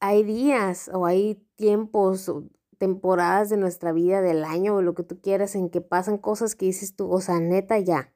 hay 0.00 0.24
días 0.24 0.90
o 0.92 1.06
hay 1.06 1.36
tiempos, 1.56 2.28
o 2.28 2.44
temporadas 2.78 3.50
de 3.50 3.56
nuestra 3.56 3.92
vida, 3.92 4.20
del 4.20 4.44
año 4.44 4.76
o 4.76 4.82
lo 4.82 4.94
que 4.94 5.04
tú 5.04 5.20
quieras, 5.20 5.54
en 5.54 5.70
que 5.70 5.80
pasan 5.80 6.18
cosas 6.18 6.54
que 6.54 6.66
dices 6.66 6.96
tú, 6.96 7.10
o 7.10 7.20
sea, 7.20 7.40
neta, 7.40 7.78
ya, 7.78 8.12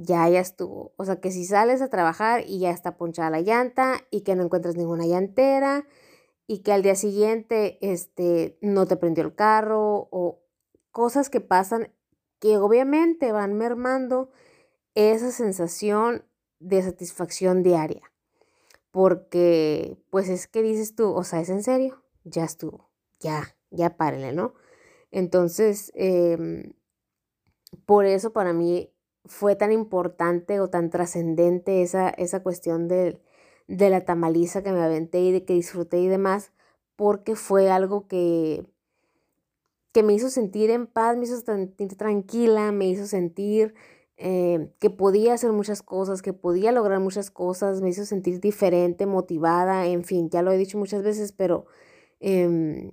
ya, 0.00 0.28
ya 0.28 0.40
estuvo. 0.40 0.92
O 0.96 1.04
sea, 1.04 1.20
que 1.20 1.32
si 1.32 1.44
sales 1.44 1.82
a 1.82 1.90
trabajar 1.90 2.44
y 2.46 2.60
ya 2.60 2.70
está 2.70 2.96
ponchada 2.96 3.30
la 3.30 3.40
llanta 3.40 4.06
y 4.10 4.20
que 4.20 4.36
no 4.36 4.44
encuentras 4.44 4.76
ninguna 4.76 5.06
llantera 5.06 5.86
y 6.46 6.60
que 6.60 6.72
al 6.72 6.82
día 6.82 6.94
siguiente, 6.94 7.78
este, 7.80 8.58
no 8.62 8.86
te 8.86 8.96
prendió 8.96 9.24
el 9.24 9.34
carro 9.34 10.08
o 10.12 10.40
cosas 10.92 11.30
que 11.30 11.40
pasan 11.40 11.92
que 12.38 12.58
obviamente 12.58 13.32
van 13.32 13.54
mermando 13.54 14.30
esa 14.94 15.32
sensación 15.32 16.24
de 16.60 16.82
satisfacción 16.82 17.64
diaria. 17.64 18.12
Porque, 18.92 19.98
pues 20.10 20.28
es 20.28 20.46
que 20.46 20.62
dices 20.62 20.94
tú, 20.94 21.12
o 21.12 21.24
sea, 21.24 21.40
¿es 21.40 21.50
en 21.50 21.64
serio? 21.64 22.04
Ya 22.22 22.44
estuvo, 22.44 22.88
ya, 23.18 23.56
ya 23.70 23.96
párenle, 23.96 24.32
¿no? 24.32 24.54
Entonces, 25.10 25.90
em, 25.96 26.72
por 27.84 28.06
eso 28.06 28.32
para 28.32 28.52
mí 28.52 28.92
fue 29.28 29.56
tan 29.56 29.72
importante 29.72 30.60
o 30.60 30.68
tan 30.70 30.90
trascendente 30.90 31.82
esa, 31.82 32.08
esa 32.10 32.42
cuestión 32.42 32.88
de, 32.88 33.20
de 33.68 33.90
la 33.90 34.04
tamaliza 34.04 34.62
que 34.62 34.72
me 34.72 34.82
aventé 34.82 35.20
y 35.20 35.32
de 35.32 35.44
que 35.44 35.54
disfruté 35.54 36.00
y 36.00 36.08
demás, 36.08 36.52
porque 36.96 37.36
fue 37.36 37.70
algo 37.70 38.08
que, 38.08 38.66
que 39.92 40.02
me 40.02 40.14
hizo 40.14 40.30
sentir 40.30 40.70
en 40.70 40.86
paz, 40.86 41.16
me 41.16 41.24
hizo 41.24 41.40
sentir 41.40 41.96
tranquila, 41.96 42.72
me 42.72 42.88
hizo 42.88 43.06
sentir 43.06 43.74
eh, 44.16 44.72
que 44.80 44.90
podía 44.90 45.34
hacer 45.34 45.52
muchas 45.52 45.82
cosas, 45.82 46.22
que 46.22 46.32
podía 46.32 46.72
lograr 46.72 46.98
muchas 47.00 47.30
cosas, 47.30 47.80
me 47.82 47.90
hizo 47.90 48.04
sentir 48.04 48.40
diferente, 48.40 49.06
motivada, 49.06 49.86
en 49.86 50.04
fin, 50.04 50.28
ya 50.30 50.42
lo 50.42 50.50
he 50.50 50.58
dicho 50.58 50.76
muchas 50.78 51.02
veces, 51.04 51.32
pero 51.32 51.66
em, 52.20 52.90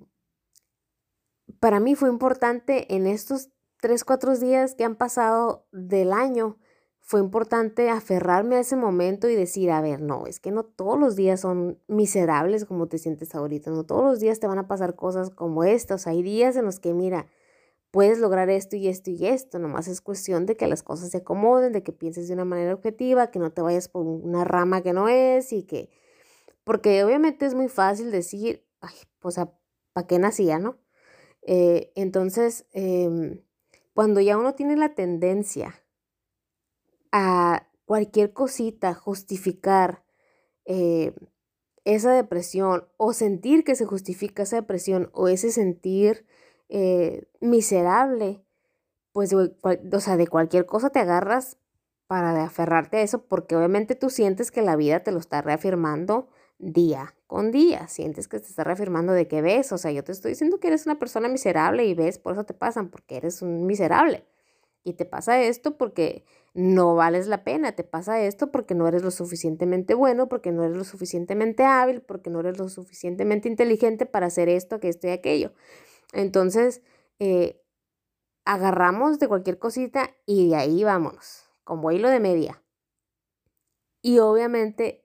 para 1.59 1.79
mí 1.79 1.95
fue 1.95 2.09
importante 2.09 2.93
en 2.95 3.07
estos 3.07 3.49
tres, 3.85 4.03
cuatro 4.03 4.35
días 4.35 4.73
que 4.73 4.83
han 4.83 4.95
pasado 4.95 5.67
del 5.71 6.11
año 6.11 6.57
fue 7.01 7.19
importante 7.19 7.91
aferrarme 7.91 8.55
a 8.55 8.61
ese 8.61 8.75
momento 8.75 9.29
y 9.29 9.35
decir, 9.35 9.69
a 9.69 9.79
ver, 9.79 10.01
no, 10.01 10.25
es 10.25 10.39
que 10.39 10.49
no 10.49 10.63
todos 10.63 10.99
los 10.99 11.15
días 11.15 11.41
son 11.41 11.79
miserables 11.87 12.65
como 12.65 12.87
te 12.87 12.97
sientes 12.97 13.35
ahorita, 13.35 13.69
no 13.69 13.83
todos 13.83 14.03
los 14.03 14.19
días 14.19 14.39
te 14.39 14.47
van 14.47 14.57
a 14.57 14.67
pasar 14.67 14.95
cosas 14.95 15.29
como 15.29 15.63
estas, 15.63 16.07
hay 16.07 16.23
días 16.23 16.55
en 16.55 16.65
los 16.65 16.79
que, 16.79 16.95
mira, 16.95 17.27
puedes 17.91 18.17
lograr 18.17 18.49
esto 18.49 18.75
y 18.75 18.87
esto 18.87 19.11
y 19.11 19.27
esto, 19.27 19.59
nomás 19.59 19.87
es 19.87 20.01
cuestión 20.01 20.47
de 20.47 20.57
que 20.57 20.65
las 20.65 20.81
cosas 20.81 21.11
se 21.11 21.17
acomoden, 21.17 21.71
de 21.71 21.83
que 21.83 21.91
pienses 21.91 22.27
de 22.27 22.33
una 22.33 22.45
manera 22.45 22.73
objetiva, 22.73 23.29
que 23.29 23.37
no 23.37 23.51
te 23.51 23.61
vayas 23.61 23.87
por 23.87 24.03
una 24.03 24.45
rama 24.45 24.81
que 24.81 24.93
no 24.93 25.09
es 25.09 25.53
y 25.53 25.61
que, 25.61 25.91
porque 26.63 27.03
obviamente 27.03 27.45
es 27.45 27.53
muy 27.53 27.67
fácil 27.67 28.09
decir, 28.09 28.65
ay, 28.81 28.95
pues, 29.19 29.35
¿para 29.93 30.07
qué 30.07 30.17
nacía, 30.17 30.57
no? 30.57 30.79
Eh, 31.43 31.91
entonces, 31.93 32.65
em, 32.71 33.44
cuando 33.95 34.19
ya 34.19 34.37
uno 34.37 34.55
tiene 34.55 34.75
la 34.75 34.93
tendencia, 34.93 35.81
a 37.13 37.69
cualquier 37.85 38.33
cosita, 38.33 38.93
justificar 38.93 40.03
eh, 40.65 41.13
esa 41.85 42.11
depresión 42.11 42.89
o 42.97 43.13
sentir 43.13 43.63
que 43.63 43.75
se 43.75 43.85
justifica 43.85 44.43
esa 44.43 44.57
depresión 44.57 45.09
o 45.13 45.29
ese 45.29 45.49
sentir 45.49 46.25
eh, 46.67 47.29
miserable, 47.39 48.43
pues 49.13 49.33
o 49.33 49.99
sea, 50.01 50.17
de 50.17 50.27
cualquier 50.27 50.65
cosa 50.65 50.89
te 50.89 50.99
agarras 50.99 51.57
para 52.05 52.43
aferrarte 52.43 52.97
a 52.97 53.01
eso, 53.01 53.25
porque 53.25 53.55
obviamente 53.55 53.95
tú 53.95 54.09
sientes 54.09 54.51
que 54.51 54.61
la 54.61 54.75
vida 54.75 55.03
te 55.03 55.13
lo 55.13 55.19
está 55.19 55.41
reafirmando 55.41 56.27
día 56.57 57.14
con 57.27 57.51
día, 57.51 57.87
sientes 57.87 58.27
que 58.27 58.39
te 58.39 58.47
está 58.47 58.63
reafirmando 58.63 59.13
de 59.13 59.27
que 59.27 59.41
ves, 59.41 59.71
o 59.71 59.77
sea, 59.77 59.91
yo 59.91 60.03
te 60.03 60.11
estoy 60.11 60.31
diciendo 60.31 60.59
que 60.59 60.67
eres 60.67 60.85
una 60.85 60.99
persona 60.99 61.27
miserable 61.27 61.85
y 61.85 61.93
ves, 61.93 62.19
por 62.19 62.33
eso 62.33 62.43
te 62.45 62.53
pasan, 62.53 62.89
porque 62.89 63.17
eres 63.17 63.41
un 63.41 63.65
miserable. 63.65 64.25
Y 64.83 64.93
te 64.93 65.05
pasa 65.05 65.41
esto 65.41 65.77
porque 65.77 66.25
no 66.53 66.95
vales 66.95 67.27
la 67.27 67.43
pena, 67.43 67.71
te 67.71 67.83
pasa 67.83 68.21
esto 68.21 68.51
porque 68.51 68.75
no 68.75 68.87
eres 68.87 69.01
lo 69.01 69.09
suficientemente 69.09 69.95
bueno, 69.95 70.29
porque 70.29 70.51
no 70.51 70.63
eres 70.63 70.77
lo 70.77 70.83
suficientemente 70.83 71.63
hábil, 71.63 72.01
porque 72.01 72.29
no 72.29 72.39
eres 72.39 72.59
lo 72.59 72.69
suficientemente 72.69 73.49
inteligente 73.49 74.05
para 74.05 74.27
hacer 74.27 74.47
esto, 74.47 74.79
que 74.79 74.89
esto 74.89 75.07
y 75.07 75.09
aquello. 75.09 75.53
Entonces, 76.13 76.81
eh, 77.19 77.61
agarramos 78.45 79.17
de 79.19 79.27
cualquier 79.27 79.57
cosita 79.57 80.15
y 80.25 80.49
de 80.49 80.55
ahí 80.55 80.83
vámonos, 80.83 81.49
como 81.63 81.91
hilo 81.91 82.09
de 82.09 82.19
media. 82.19 82.61
Y 84.03 84.19
obviamente, 84.19 85.03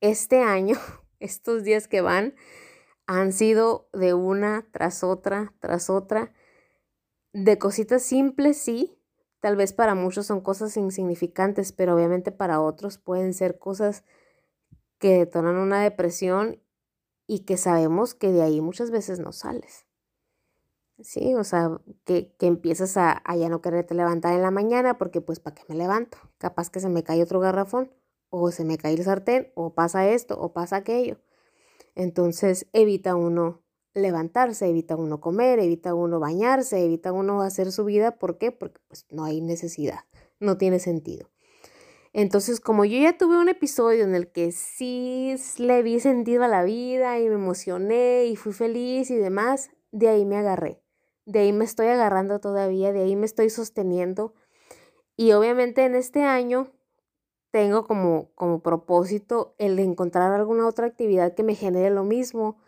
este 0.00 0.42
año, 0.42 0.76
estos 1.24 1.64
días 1.64 1.88
que 1.88 2.00
van, 2.00 2.34
han 3.06 3.32
sido 3.32 3.88
de 3.92 4.14
una 4.14 4.66
tras 4.72 5.02
otra, 5.02 5.52
tras 5.60 5.90
otra 5.90 6.32
de 7.32 7.58
cositas 7.58 8.02
simples, 8.02 8.58
sí. 8.58 8.98
Tal 9.40 9.56
vez 9.56 9.72
para 9.74 9.94
muchos 9.94 10.26
son 10.26 10.40
cosas 10.40 10.76
insignificantes, 10.76 11.72
pero 11.72 11.94
obviamente 11.94 12.32
para 12.32 12.60
otros 12.60 12.96
pueden 12.96 13.34
ser 13.34 13.58
cosas 13.58 14.04
que 14.98 15.18
detonan 15.18 15.56
una 15.56 15.82
depresión 15.82 16.62
y 17.26 17.40
que 17.40 17.56
sabemos 17.56 18.14
que 18.14 18.32
de 18.32 18.42
ahí 18.42 18.60
muchas 18.60 18.90
veces 18.90 19.18
no 19.18 19.32
sales. 19.32 19.86
Sí, 21.00 21.34
o 21.34 21.44
sea, 21.44 21.80
que, 22.04 22.32
que 22.38 22.46
empiezas 22.46 22.96
a, 22.96 23.20
a, 23.24 23.36
ya 23.36 23.48
no 23.48 23.60
quererte 23.60 23.94
levantar 23.94 24.32
en 24.32 24.42
la 24.42 24.52
mañana 24.52 24.96
porque 24.96 25.20
pues 25.20 25.40
¿para 25.40 25.56
qué 25.56 25.62
me 25.68 25.74
levanto? 25.74 26.18
Capaz 26.38 26.70
que 26.70 26.80
se 26.80 26.88
me 26.88 27.02
cae 27.02 27.22
otro 27.22 27.40
garrafón 27.40 27.90
o 28.36 28.50
se 28.50 28.64
me 28.64 28.78
cae 28.78 28.94
el 28.94 29.04
sartén 29.04 29.52
o 29.54 29.74
pasa 29.74 30.08
esto 30.08 30.36
o 30.40 30.52
pasa 30.52 30.76
aquello. 30.76 31.20
Entonces 31.94 32.66
evita 32.72 33.14
uno 33.14 33.62
levantarse, 33.94 34.68
evita 34.68 34.96
uno 34.96 35.20
comer, 35.20 35.60
evita 35.60 35.94
uno 35.94 36.18
bañarse, 36.18 36.84
evita 36.84 37.12
uno 37.12 37.42
hacer 37.42 37.70
su 37.70 37.84
vida. 37.84 38.18
¿Por 38.18 38.36
qué? 38.36 38.50
Porque 38.50 38.80
pues 38.88 39.06
no 39.10 39.24
hay 39.24 39.40
necesidad, 39.40 40.00
no 40.40 40.58
tiene 40.58 40.80
sentido. 40.80 41.30
Entonces, 42.12 42.60
como 42.60 42.84
yo 42.84 42.98
ya 42.98 43.16
tuve 43.16 43.38
un 43.38 43.48
episodio 43.48 44.04
en 44.04 44.14
el 44.16 44.30
que 44.30 44.50
sí 44.50 45.36
le 45.58 45.82
vi 45.82 46.00
sentido 46.00 46.42
a 46.44 46.48
la 46.48 46.64
vida 46.64 47.20
y 47.20 47.28
me 47.28 47.34
emocioné 47.34 48.26
y 48.26 48.36
fui 48.36 48.52
feliz 48.52 49.10
y 49.10 49.16
demás, 49.16 49.70
de 49.92 50.08
ahí 50.08 50.24
me 50.24 50.36
agarré. 50.36 50.80
De 51.24 51.40
ahí 51.40 51.52
me 51.52 51.64
estoy 51.64 51.86
agarrando 51.86 52.40
todavía, 52.40 52.92
de 52.92 53.02
ahí 53.02 53.16
me 53.16 53.26
estoy 53.26 53.50
sosteniendo. 53.50 54.34
Y 55.16 55.32
obviamente 55.32 55.84
en 55.84 55.94
este 55.94 56.22
año 56.22 56.73
tengo 57.54 57.86
como, 57.86 58.32
como 58.34 58.64
propósito 58.64 59.54
el 59.58 59.76
de 59.76 59.84
encontrar 59.84 60.32
alguna 60.32 60.66
otra 60.66 60.88
actividad 60.88 61.36
que 61.36 61.44
me 61.44 61.54
genere 61.54 61.88
lo 61.90 62.02
mismo, 62.02 62.58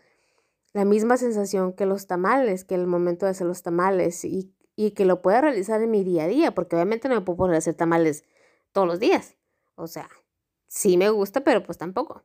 la 0.71 0.85
misma 0.85 1.17
sensación 1.17 1.73
que 1.73 1.85
los 1.85 2.07
tamales, 2.07 2.63
que 2.63 2.75
el 2.75 2.87
momento 2.87 3.25
de 3.25 3.31
hacer 3.31 3.47
los 3.47 3.63
tamales 3.63 4.23
y, 4.23 4.53
que 4.95 5.03
lo 5.03 5.21
pueda 5.21 5.41
realizar 5.41 5.81
en 5.81 5.91
mi 5.91 6.05
día 6.05 6.23
a 6.23 6.27
día, 6.27 6.55
porque 6.55 6.77
obviamente 6.77 7.09
no 7.09 7.15
me 7.15 7.21
puedo 7.21 7.35
poner 7.35 7.55
a 7.55 7.57
hacer 7.57 7.73
tamales 7.73 8.23
todos 8.71 8.87
los 8.87 8.97
días. 9.01 9.35
O 9.75 9.87
sea, 9.87 10.07
sí 10.67 10.95
me 10.95 11.09
gusta, 11.09 11.41
pero 11.41 11.63
pues 11.63 11.77
tampoco. 11.77 12.23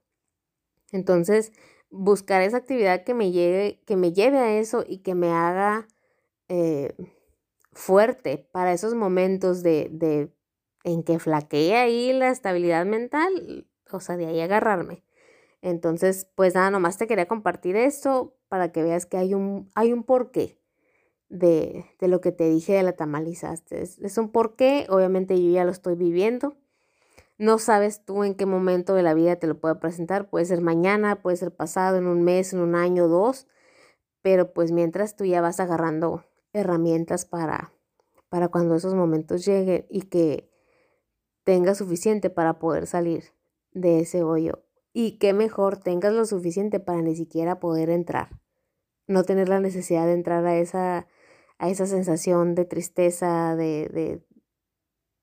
Entonces, 0.93 1.51
buscar 1.91 2.43
esa 2.43 2.59
actividad 2.59 3.03
que 3.03 3.15
me 3.15 3.33
lleve, 3.33 3.83
que 3.87 3.97
me 3.97 4.13
lleve 4.13 4.39
a 4.39 4.57
eso 4.57 4.85
y 4.87 4.99
que 4.99 5.17
me 5.17 5.33
haga 5.33 5.89
eh, 6.47 6.95
fuerte 7.73 8.39
para 8.53 8.73
esos 8.73 8.95
momentos 8.95 9.65
de, 9.65 9.89
de 9.91 10.33
en 10.85 11.03
que 11.03 11.19
flaquee 11.19 11.77
ahí 11.77 12.13
la 12.13 12.31
estabilidad 12.31 12.85
mental, 12.87 13.67
o 13.91 14.01
sea, 14.01 14.17
de 14.17 14.27
ahí 14.27 14.41
agarrarme. 14.41 15.05
Entonces, 15.63 16.27
pues 16.35 16.55
nada, 16.55 16.71
nomás 16.71 16.99
te 16.99 17.07
quería 17.07 17.27
compartir 17.27 17.77
esto 17.77 18.37
para 18.49 18.73
que 18.73 18.83
veas 18.83 19.07
que 19.07 19.17
hay 19.17 19.35
un, 19.35 19.71
hay 19.75 19.93
un 19.93 20.03
porqué 20.03 20.59
de, 21.29 21.87
de 22.01 22.09
lo 22.09 22.21
que 22.21 22.33
te 22.33 22.49
dije 22.49 22.75
de 22.75 22.83
la 22.83 22.93
tamalizaste. 22.93 23.81
Es, 23.81 24.19
un 24.19 24.31
porqué, 24.31 24.87
obviamente 24.91 25.43
yo 25.43 25.51
ya 25.51 25.65
lo 25.65 25.71
estoy 25.71 25.95
viviendo. 25.95 26.57
No 27.39 27.59
sabes 27.59 28.05
tú 28.05 28.25
en 28.25 28.35
qué 28.35 28.45
momento 28.45 28.95
de 28.95 29.03
la 29.03 29.15
vida 29.15 29.37
te 29.37 29.47
lo 29.47 29.59
puede 29.59 29.77
presentar. 29.77 30.29
Puede 30.29 30.45
ser 30.45 30.61
mañana, 30.61 31.23
puede 31.23 31.37
ser 31.37 31.55
pasado, 31.55 31.97
en 31.97 32.07
un 32.07 32.23
mes, 32.23 32.53
en 32.53 32.61
un 32.61 32.75
año, 32.75 33.09
dos. 33.09 33.47
Pero 34.21 34.53
pues 34.53 34.73
mientras 34.73 35.17
tú 35.17 35.25
ya 35.25 35.41
vas 35.41 35.59
agarrando 35.59 36.25
herramientas 36.53 37.25
para, 37.25 37.73
para 38.29 38.49
cuando 38.49 38.75
esos 38.75 38.95
momentos 38.95 39.45
lleguen 39.47 39.87
y 39.89 40.03
que 40.03 40.52
tengas 41.45 41.79
suficiente 41.79 42.31
para 42.31 42.59
poder 42.59 42.87
salir 42.87 43.25
de 43.73 44.01
ese 44.01 44.23
hoyo. 44.23 44.65
Y 44.93 45.19
qué 45.19 45.33
mejor 45.33 45.79
tengas 45.79 46.13
lo 46.13 46.25
suficiente 46.27 46.81
para 46.81 47.03
ni 47.03 47.17
siquiera 47.17 47.61
poder 47.61 47.89
entrar 47.91 48.43
no 49.07 49.25
tener 49.25 49.49
la 49.49 49.61
necesidad 49.61 50.07
de 50.07 50.15
entrar 50.15 50.45
a 50.47 50.57
esa, 50.59 51.07
a 51.59 51.69
esa 51.69 51.87
sensación 51.87 52.55
de 52.55 52.65
tristeza, 52.65 53.57
de, 53.57 53.89
de 53.89 54.27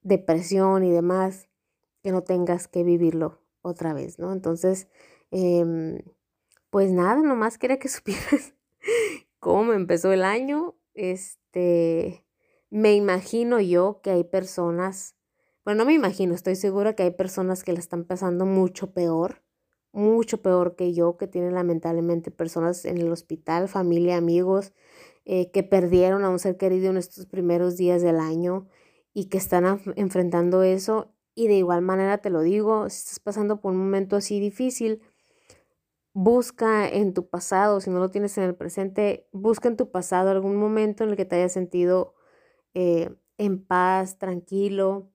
depresión 0.02 0.84
y 0.84 0.92
demás, 0.92 1.50
que 2.02 2.12
no 2.12 2.24
tengas 2.24 2.68
que 2.68 2.84
vivirlo 2.84 3.42
otra 3.62 3.94
vez, 3.94 4.20
¿no? 4.20 4.32
Entonces, 4.32 4.88
em, 5.32 6.00
pues 6.70 6.92
nada, 6.92 7.22
nomás 7.22 7.58
quería 7.58 7.80
que 7.80 7.88
supieras 7.90 8.54
cómo 9.40 9.74
empezó 9.74 10.12
el 10.12 10.24
año. 10.24 10.76
Este, 10.94 12.26
me 12.70 12.94
imagino 12.94 13.60
yo 13.60 14.02
que 14.02 14.12
hay 14.12 14.24
personas, 14.24 15.16
bueno, 15.70 15.84
no 15.84 15.86
me 15.86 15.94
imagino, 15.94 16.34
estoy 16.34 16.56
segura 16.56 16.96
que 16.96 17.04
hay 17.04 17.12
personas 17.12 17.64
que 17.64 17.74
la 17.74 17.80
están 17.80 18.04
pasando 18.04 18.46
mucho 18.46 18.92
peor 18.92 19.44
mucho 19.92 20.42
peor 20.42 20.76
que 20.76 20.94
yo, 20.94 21.18
que 21.18 21.28
tienen 21.28 21.54
lamentablemente 21.54 22.32
personas 22.32 22.86
en 22.86 22.98
el 22.98 23.12
hospital, 23.12 23.68
familia, 23.68 24.18
amigos, 24.18 24.74
eh, 25.26 25.52
que 25.52 25.64
perdieron 25.64 26.24
a 26.24 26.30
un 26.30 26.40
ser 26.40 26.58
querido 26.58 26.90
en 26.90 26.98
estos 26.98 27.26
primeros 27.26 27.78
días 27.78 28.02
del 28.02 28.20
año 28.20 28.68
y 29.14 29.26
que 29.26 29.38
están 29.38 29.82
enfrentando 29.96 30.64
eso. 30.64 31.14
Y 31.36 31.48
de 31.48 31.56
igual 31.56 31.82
manera 31.82 32.20
te 32.20 32.30
lo 32.30 32.42
digo, 32.42 32.90
si 32.90 32.98
estás 32.98 33.20
pasando 33.20 33.62
por 33.62 33.72
un 33.72 33.80
momento 33.80 34.16
así 34.16 34.40
difícil, 34.40 35.02
busca 36.14 36.90
en 36.90 37.14
tu 37.14 37.30
pasado, 37.30 37.80
si 37.82 37.90
no 37.90 38.00
lo 38.00 38.12
tienes 38.12 38.38
en 38.38 38.44
el 38.46 38.56
presente, 38.56 39.28
busca 39.32 39.70
en 39.70 39.78
tu 39.78 39.92
pasado 39.92 40.30
algún 40.32 40.56
momento 40.58 41.04
en 41.04 41.12
el 41.12 41.16
que 41.16 41.26
te 41.26 41.36
hayas 41.38 41.54
sentido 41.54 42.16
eh, 42.74 43.16
en 43.38 43.66
paz, 43.66 44.18
tranquilo, 44.18 45.12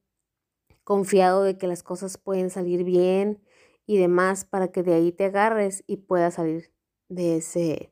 confiado 0.85 1.42
de 1.42 1.59
que 1.59 1.66
las 1.66 1.83
cosas 1.83 2.18
pueden 2.18 2.51
salir 2.51 2.85
bien, 2.85 3.40
y 3.87 3.99
demás 3.99 4.44
para 4.44 4.68
que 4.68 4.83
de 4.83 4.94
ahí 4.94 5.12
te 5.12 5.27
agarres 5.27 5.85
y 5.87 5.99
puedas 5.99 6.35
salir 6.35 6.73
de 7.09 7.37
ese 7.37 7.90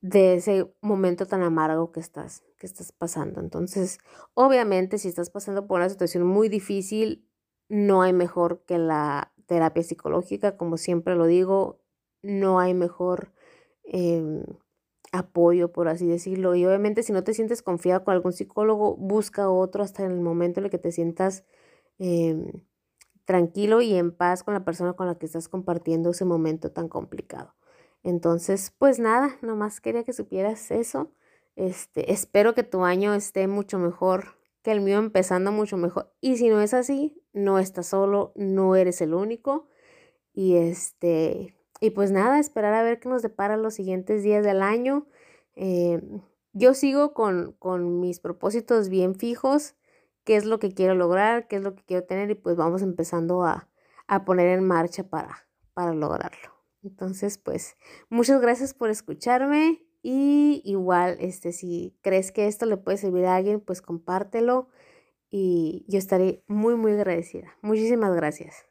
de 0.00 0.34
ese 0.34 0.70
momento 0.82 1.26
tan 1.26 1.42
amargo 1.42 1.90
que 1.92 2.00
estás 2.00 2.44
que 2.58 2.66
estás 2.66 2.92
pasando. 2.92 3.40
Entonces, 3.40 3.98
obviamente 4.34 4.98
si 4.98 5.08
estás 5.08 5.30
pasando 5.30 5.66
por 5.66 5.80
una 5.80 5.88
situación 5.88 6.24
muy 6.26 6.48
difícil, 6.48 7.26
no 7.68 8.02
hay 8.02 8.12
mejor 8.12 8.64
que 8.66 8.78
la 8.78 9.32
terapia 9.46 9.82
psicológica, 9.82 10.56
como 10.56 10.76
siempre 10.76 11.16
lo 11.16 11.26
digo, 11.26 11.80
no 12.22 12.60
hay 12.60 12.74
mejor 12.74 13.32
em, 13.84 14.44
apoyo, 15.14 15.72
por 15.72 15.88
así 15.88 16.06
decirlo. 16.06 16.54
Y 16.54 16.66
obviamente 16.66 17.02
si 17.02 17.12
no 17.12 17.24
te 17.24 17.34
sientes 17.34 17.62
confiado 17.62 18.04
con 18.04 18.14
algún 18.14 18.32
psicólogo, 18.32 18.96
busca 18.96 19.48
otro 19.50 19.82
hasta 19.84 20.04
en 20.04 20.12
el 20.12 20.20
momento 20.20 20.60
en 20.60 20.66
el 20.66 20.70
que 20.70 20.78
te 20.78 20.92
sientas 20.92 21.44
em, 21.98 22.52
tranquilo 23.24 23.80
y 23.80 23.94
en 23.94 24.12
paz 24.12 24.42
con 24.42 24.54
la 24.54 24.64
persona 24.64 24.94
con 24.94 25.06
la 25.06 25.16
que 25.16 25.26
estás 25.26 25.48
compartiendo 25.48 26.10
ese 26.10 26.24
momento 26.24 26.72
tan 26.72 26.88
complicado. 26.88 27.54
Entonces, 28.02 28.74
pues 28.78 28.98
nada, 28.98 29.38
nomás 29.42 29.80
quería 29.80 30.04
que 30.04 30.12
supieras 30.12 30.70
eso. 30.70 31.12
Este, 31.56 32.12
espero 32.12 32.54
que 32.54 32.64
tu 32.64 32.84
año 32.84 33.14
esté 33.14 33.46
mucho 33.48 33.78
mejor 33.78 34.38
que 34.62 34.72
el 34.72 34.80
mío, 34.80 34.98
empezando 34.98 35.52
mucho 35.52 35.76
mejor. 35.76 36.12
Y 36.20 36.38
si 36.38 36.48
no 36.48 36.60
es 36.60 36.74
así, 36.74 37.22
no 37.32 37.58
estás 37.58 37.86
solo, 37.88 38.32
no 38.36 38.76
eres 38.76 39.00
el 39.02 39.14
único. 39.14 39.68
Y 40.34 40.56
este, 40.56 41.53
y 41.80 41.90
pues 41.90 42.10
nada, 42.10 42.38
esperar 42.38 42.74
a 42.74 42.82
ver 42.82 43.00
qué 43.00 43.08
nos 43.08 43.22
depara 43.22 43.56
los 43.56 43.74
siguientes 43.74 44.22
días 44.22 44.44
del 44.44 44.62
año. 44.62 45.06
Eh, 45.56 46.00
yo 46.52 46.74
sigo 46.74 47.14
con, 47.14 47.52
con 47.58 48.00
mis 48.00 48.20
propósitos 48.20 48.88
bien 48.88 49.14
fijos 49.14 49.74
qué 50.24 50.36
es 50.36 50.44
lo 50.44 50.58
que 50.58 50.72
quiero 50.72 50.94
lograr, 50.94 51.46
qué 51.46 51.56
es 51.56 51.62
lo 51.62 51.74
que 51.74 51.84
quiero 51.84 52.04
tener 52.04 52.30
y 52.30 52.34
pues 52.34 52.56
vamos 52.56 52.82
empezando 52.82 53.44
a, 53.44 53.68
poner 54.26 54.48
en 54.48 54.66
marcha 54.66 55.04
para, 55.08 55.48
para 55.72 55.94
lograrlo. 55.94 56.54
Entonces, 56.82 57.38
pues 57.38 57.76
muchas 58.10 58.40
gracias 58.40 58.74
por 58.74 58.90
escucharme 58.90 59.82
y 60.02 60.60
igual, 60.64 61.16
este, 61.20 61.52
si 61.52 61.96
crees 62.02 62.30
que 62.30 62.46
esto 62.46 62.66
le 62.66 62.76
puede 62.76 62.98
servir 62.98 63.24
a 63.24 63.36
alguien, 63.36 63.60
pues 63.60 63.80
compártelo 63.80 64.68
y 65.30 65.84
yo 65.88 65.98
estaré 65.98 66.44
muy, 66.46 66.76
muy 66.76 66.92
agradecida. 66.92 67.56
Muchísimas 67.62 68.14
gracias. 68.14 68.66